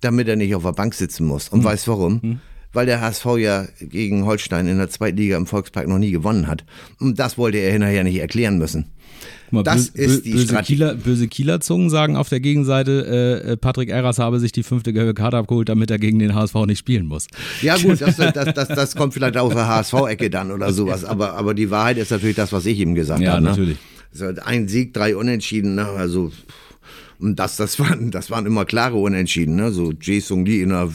[0.00, 1.48] damit er nicht auf der Bank sitzen muss.
[1.48, 2.40] Und weißt warum?
[2.72, 6.48] Weil der HSV ja gegen Holstein in der zweiten Liga im Volkspark noch nie gewonnen
[6.48, 6.64] hat.
[6.98, 8.86] Und das wollte er hinterher nicht erklären müssen.
[9.50, 10.74] Mal, das bö- ist die böse Strategie.
[10.74, 14.92] Kieler, böse Kieler Zungen sagen auf der Gegenseite, äh, Patrick Erras habe sich die fünfte
[14.92, 17.26] gelbe Karte abgeholt, damit er gegen den HSV nicht spielen muss.
[17.62, 21.04] Ja gut, das, das, das, das kommt vielleicht aus der HSV-Ecke dann oder sowas.
[21.04, 23.42] Aber, aber die Wahrheit ist natürlich das, was ich ihm gesagt Ja, habe.
[23.42, 23.48] Ne?
[23.50, 23.78] natürlich.
[24.12, 25.84] So, ein Sieg, drei Unentschieden, ne?
[25.86, 26.32] also
[27.20, 29.72] Und das, das, waren, das waren immer klare Unentschieden, ne?
[29.72, 30.88] So Jae Sung Lee in der,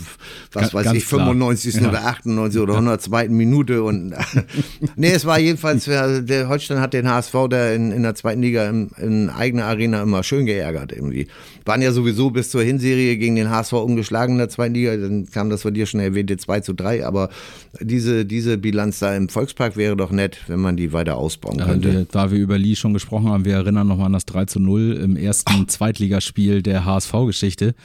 [0.53, 1.25] was Ga- weiß ich, klar.
[1.27, 1.75] 95.
[1.75, 1.89] Ja.
[1.89, 2.62] oder 98.
[2.62, 3.27] oder 102.
[3.29, 3.83] Minute.
[3.83, 4.13] Und
[4.95, 8.69] nee, es war jedenfalls, der Holstein hat den HSV da in, in der zweiten Liga
[8.69, 11.27] in, in eigener Arena immer schön geärgert irgendwie.
[11.65, 14.95] Waren ja sowieso bis zur Hinserie gegen den HSV umgeschlagen in der zweiten Liga.
[14.97, 17.05] Dann kam das von dir schon erwähnte 2 zu 3.
[17.05, 17.29] Aber
[17.79, 21.91] diese, diese Bilanz da im Volkspark wäre doch nett, wenn man die weiter ausbauen könnte.
[21.93, 24.59] wir, da wir über Lee schon gesprochen haben, wir erinnern nochmal an das 3 zu
[24.59, 25.67] 0 im ersten
[26.17, 27.76] Zweitligaspiel der HSV-Geschichte.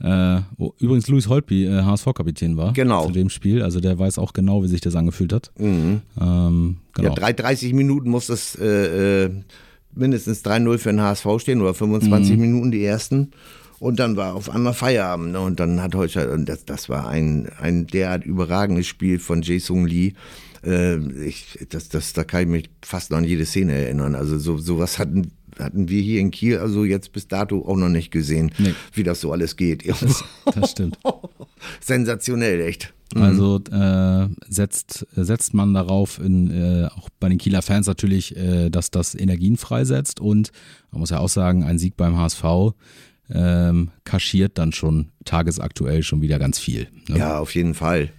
[0.00, 2.72] Äh, wo übrigens Luis Holtby äh, HSV-Kapitän war.
[2.72, 3.06] Genau.
[3.06, 3.62] Zu dem Spiel.
[3.62, 5.52] Also der weiß auch genau, wie sich das angefühlt hat.
[5.58, 6.76] Ähm, genau.
[6.96, 9.30] Ja, drei- 30 Minuten muss das äh, äh,
[9.94, 13.30] mindestens 3-0 für den HSV stehen oder 25 Minuten die ersten.
[13.78, 15.32] Und dann war auf einmal Feierabend.
[15.32, 15.40] Ne?
[15.40, 19.86] Und dann hat Holstein, und das, das war ein, ein derart überragendes Spiel von Jae-Sung
[19.86, 20.14] Lee.
[20.64, 24.16] Äh, ich, das, das, da kann ich mich fast noch an jede Szene erinnern.
[24.16, 27.88] Also so, sowas hatten, hatten wir hier in Kiel also jetzt bis dato auch noch
[27.88, 28.74] nicht gesehen, Nee.
[28.92, 29.84] wie das so alles geht.
[29.88, 30.98] Das stimmt.
[31.80, 32.92] Sensationell, echt.
[33.14, 38.70] Also äh, setzt, setzt man darauf, in, äh, auch bei den Kieler Fans natürlich, äh,
[38.70, 40.50] dass das Energien freisetzt und
[40.90, 42.44] man muss ja auch sagen, ein Sieg beim HSV
[43.30, 46.88] ähm, kaschiert dann schon tagesaktuell schon wieder ganz viel.
[47.08, 47.18] Ne?
[47.18, 48.10] Ja, auf jeden Fall.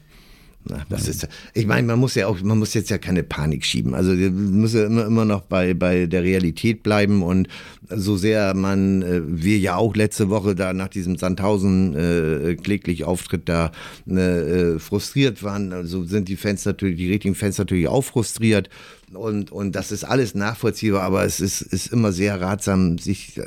[0.66, 3.66] Na, das ist, ich meine, man muss ja auch, man muss jetzt ja keine Panik
[3.66, 3.94] schieben.
[3.94, 7.50] Also wir müssen ja immer, immer noch bei, bei der Realität bleiben und
[7.90, 13.04] so sehr man, äh, wir ja auch letzte Woche da nach diesem Sandhausen äh, kläglich
[13.04, 13.72] Auftritt da
[14.08, 18.70] äh, frustriert waren, also sind die Fans natürlich, die richtigen Fans natürlich auch frustriert.
[19.14, 23.44] Und, und das ist alles nachvollziehbar, aber es ist, ist immer sehr ratsam, sich äh,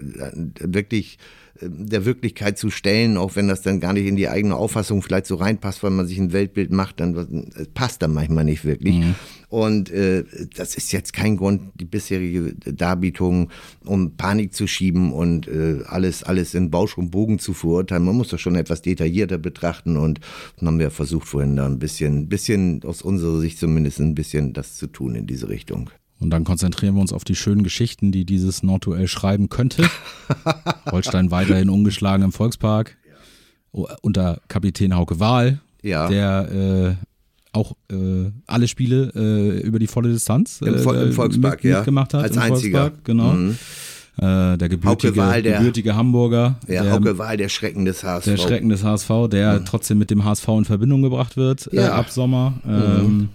[0.60, 4.56] wirklich äh, der Wirklichkeit zu stellen, auch wenn das dann gar nicht in die eigene
[4.56, 8.64] Auffassung vielleicht so reinpasst, weil man sich ein Weltbild macht, dann passt dann manchmal nicht
[8.64, 8.96] wirklich.
[9.48, 10.24] Und äh,
[10.56, 13.50] das ist jetzt kein Grund, die bisherige Darbietung,
[13.84, 18.04] um Panik zu schieben und äh, alles, alles in Bausch und Bogen zu verurteilen.
[18.04, 20.20] Man muss das schon etwas detaillierter betrachten und
[20.58, 24.52] dann haben wir versucht vorhin da ein bisschen, bisschen aus unserer Sicht zumindest ein bisschen
[24.52, 25.90] das zu tun in diese Richtung.
[26.18, 29.84] Und dann konzentrieren wir uns auf die schönen Geschichten, die dieses Nordduell schreiben könnte.
[30.90, 32.96] Holstein weiterhin ungeschlagen im Volkspark.
[34.00, 36.08] Unter Kapitän Hauke Wahl, Ja.
[36.08, 37.04] der äh,
[37.52, 41.70] auch äh, alle Spiele äh, über die volle Distanz Im Vol- im äh, Volkspark, mit,
[41.70, 41.76] ja.
[41.78, 42.22] mitgemacht hat.
[42.22, 42.80] Als einziger.
[42.80, 43.32] Volkspark, genau.
[43.32, 43.58] Mhm.
[44.18, 48.24] Äh, der gebürtige, Wahl, der- gebürtige Hamburger, Ja, der, Hauke Wahl, der Schrecken des HSV.
[48.24, 51.92] der Schrecken des HSV, der trotzdem mit dem HSV in Verbindung gebracht wird äh, Ja.
[51.96, 52.54] ab Sommer.
[52.66, 53.28] Ähm,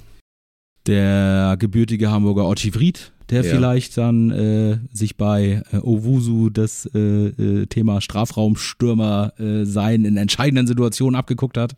[0.88, 3.52] der gebürtige Hamburger Ochi Vried, der Ja.
[3.52, 10.18] vielleicht dann äh, sich bei äh, Owusu das äh, äh, Thema Strafraumstürmer äh, sein in
[10.18, 11.76] entscheidenden Situationen abgeguckt hat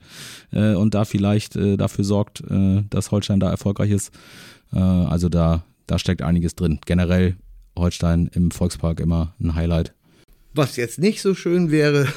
[0.52, 4.12] äh, und da vielleicht äh, dafür sorgt, äh, dass Holstein da erfolgreich ist.
[4.74, 6.80] Äh, also da, da steckt einiges drin.
[6.86, 7.36] Generell
[7.78, 9.94] Holstein im Volkspark immer ein Highlight.
[10.54, 12.08] Was jetzt nicht so schön wäre,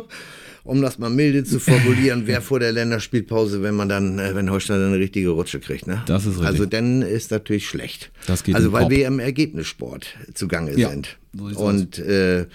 [0.64, 4.50] um das mal milde zu formulieren, wäre vor der Länderspielpause, wenn man dann, äh, wenn
[4.50, 5.86] Holstein dann eine richtige Rutsche kriegt.
[5.86, 6.02] Ne?
[6.06, 6.46] Das ist richtig.
[6.46, 8.10] Also dann ist natürlich schlecht.
[8.26, 8.92] Das geht also weil Korb.
[8.92, 11.16] wir im Ergebnissport zugange Ja, sind.
[11.32, 12.46] so Und äh,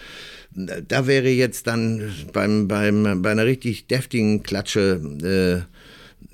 [0.54, 5.65] da wäre jetzt dann beim, beim, bei einer richtig deftigen Klatsche,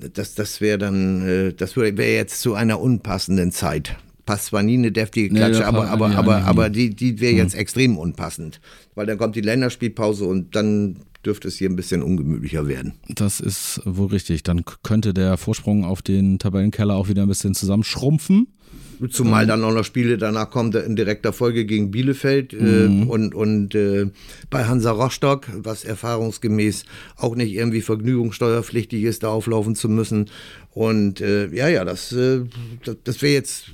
[0.02, 3.96] äh, das, das wäre dann, äh, das wäre jetzt zu einer unpassenden Zeit.
[4.28, 6.44] Passt zwar nie eine deftige Nee, Klatsche, da aber, aber, aber, nie.
[6.44, 8.60] aber die, die wäre jetzt extrem unpassend.
[8.94, 12.92] Weil dann kommt die Länderspielpause und dann dürfte es hier ein bisschen ungemütlicher werden.
[13.08, 14.42] Das ist wohl richtig.
[14.42, 18.48] Dann könnte der Vorsprung auf den Tabellenkeller auch wieder ein bisschen zusammenschrumpfen.
[19.08, 23.74] Zumal dann auch noch Spiele danach kommt in direkter Folge gegen Bielefeld äh, und, und
[23.74, 24.10] äh,
[24.50, 26.84] bei Hansa Rostock, was erfahrungsgemäß
[27.16, 30.28] auch nicht irgendwie vergnügungssteuerpflichtig ist, da auflaufen zu müssen.
[30.74, 32.40] Und äh, ja, ja, das, äh,
[32.84, 33.70] das, das wäre jetzt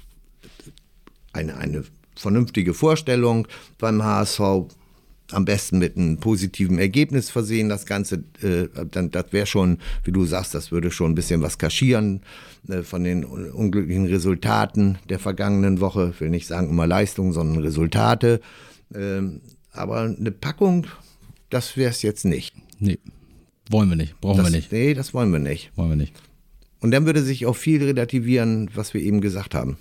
[1.34, 1.84] eine, eine
[2.16, 3.46] vernünftige Vorstellung
[3.78, 4.40] beim HSV.
[5.32, 10.12] Am besten mit einem positiven Ergebnis versehen, das Ganze, äh, dann, das wäre schon, wie
[10.12, 12.20] du sagst, das würde schon ein bisschen was kaschieren
[12.68, 16.10] äh, von den un unglücklichen Resultaten der vergangenen Woche.
[16.14, 18.40] Ich will nicht sagen immer Leistungen, sondern Resultate.
[18.94, 19.40] Ähm,
[19.72, 20.86] aber eine Packung,
[21.48, 22.54] das wäre es jetzt nicht.
[22.78, 22.98] Nee,
[23.70, 25.72] wollen wir nicht, brauchen Das, wir nicht, Nee, das wollen wir nicht.
[25.74, 26.14] wollen wir nicht.
[26.80, 29.78] Und dann würde sich auch viel relativieren, was wir eben gesagt haben.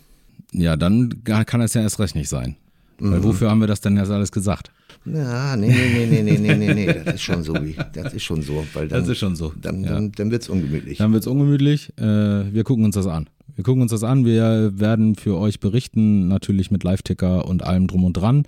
[0.53, 2.55] Ja, dann kann es ja erst recht nicht sein.
[2.99, 3.23] Weil Mhm.
[3.23, 4.71] wofür haben wir das denn jetzt alles gesagt?
[5.05, 7.53] Ja, nee, nee, nee, nee, nee, nee, nee, das ist schon so.
[7.55, 8.63] Wie, das ist schon so.
[8.73, 9.89] Weil dann, Das ist schon so, Dann, ja.
[9.93, 10.99] dann, dann wird es ungemütlich.
[10.99, 11.91] Dann wird es ungemütlich.
[11.97, 13.27] Äh, wir gucken uns das an.
[13.55, 14.25] Wir gucken uns das an.
[14.25, 18.43] Wir werden für euch berichten, natürlich mit Live-Ticker und allem drum und dran.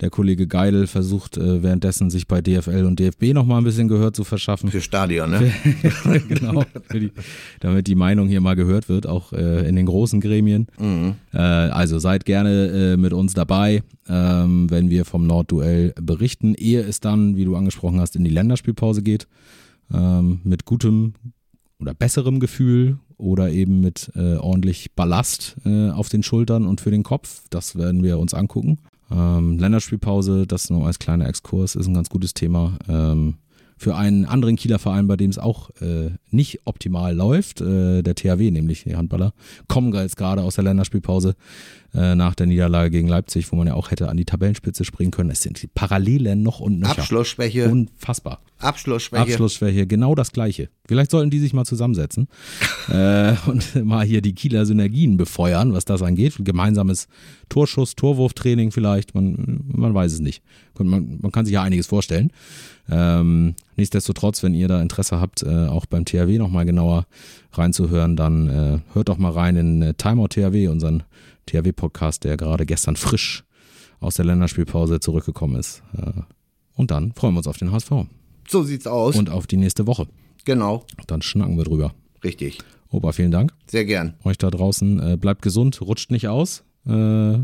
[0.00, 4.12] Der Kollege Geidel versucht äh, währenddessen sich bei DFL und DFB nochmal ein bisschen Gehör
[4.12, 4.70] zu verschaffen.
[4.70, 5.52] Für Stadion, ne?
[6.28, 7.12] genau, die,
[7.60, 10.68] damit die Meinung hier mal gehört wird, auch äh, in den großen Gremien.
[10.78, 11.16] Mhm.
[11.34, 16.80] Äh, also seid gerne äh, mit uns dabei, ähm, wenn wir vom Nordduell berichten, ehe
[16.80, 19.26] es dann, wie du angesprochen hast, in die Länderspielpause geht.
[19.92, 21.14] Ähm, mit gutem
[21.78, 26.90] oder besserem Gefühl oder eben mit äh, ordentlich Ballast äh, auf den Schultern und für
[26.90, 27.42] den Kopf.
[27.50, 28.78] Das werden wir uns angucken.
[29.10, 32.78] Ähm, Länderspielpause, das nur als kleiner Exkurs, ist ein ganz gutes Thema.
[32.88, 33.34] Ähm,
[33.80, 38.14] für einen anderen Kieler Verein, bei dem es auch äh, nicht optimal läuft, äh, der
[38.14, 39.32] THW, nämlich die Handballer,
[39.68, 41.34] kommen jetzt gerade aus der Länderspielpause
[41.94, 45.10] äh, nach der Niederlage gegen Leipzig, wo man ja auch hätte an die Tabellenspitze springen
[45.10, 45.30] können.
[45.30, 46.98] Es sind die Parallelen noch und nöcher.
[46.98, 47.68] Abschlussschwäche.
[47.68, 48.40] Unfassbar.
[48.58, 49.22] Abschlussschwäche.
[49.22, 50.68] Abschlussschwäche, genau das Gleiche.
[50.86, 52.28] Vielleicht sollten die sich mal zusammensetzen
[52.88, 56.36] äh, und mal hier die Kieler Synergien befeuern, was das angeht.
[56.38, 57.08] Gemeinsames
[57.48, 60.42] Torschuss, Torwurftraining vielleicht, man, man weiß es nicht.
[60.78, 62.32] Man, man kann sich ja einiges vorstellen.
[62.90, 67.06] Ähm, nichtsdestotrotz, wenn ihr da Interesse habt, äh, auch beim THW nochmal genauer
[67.52, 71.02] reinzuhören, dann äh, hört doch mal rein in äh, Timeout THW, unseren
[71.50, 73.44] THW-Podcast, der gerade gestern frisch
[74.00, 75.82] aus der Länderspielpause zurückgekommen ist.
[75.96, 76.22] Äh,
[76.74, 77.90] und dann freuen wir uns auf den HSV.
[78.48, 79.16] So sieht's aus.
[79.16, 80.06] Und auf die nächste Woche.
[80.44, 80.84] Genau.
[81.06, 81.94] Dann schnacken wir drüber.
[82.24, 82.58] Richtig.
[82.88, 83.52] Opa, vielen Dank.
[83.66, 84.14] Sehr gern.
[84.24, 87.38] Euch da draußen, äh, bleibt gesund, rutscht nicht aus äh,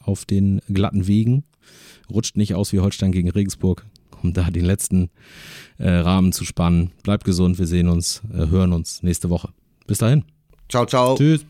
[0.00, 1.44] auf den glatten Wegen.
[2.10, 3.86] Rutscht nicht aus wie Holstein gegen Regensburg,
[4.22, 5.10] um da den letzten
[5.78, 6.92] äh, Rahmen zu spannen.
[7.02, 9.48] Bleibt gesund, wir sehen uns, äh, hören uns nächste Woche.
[9.86, 10.24] Bis dahin.
[10.68, 11.16] Ciao, ciao.
[11.16, 11.44] Tschüss.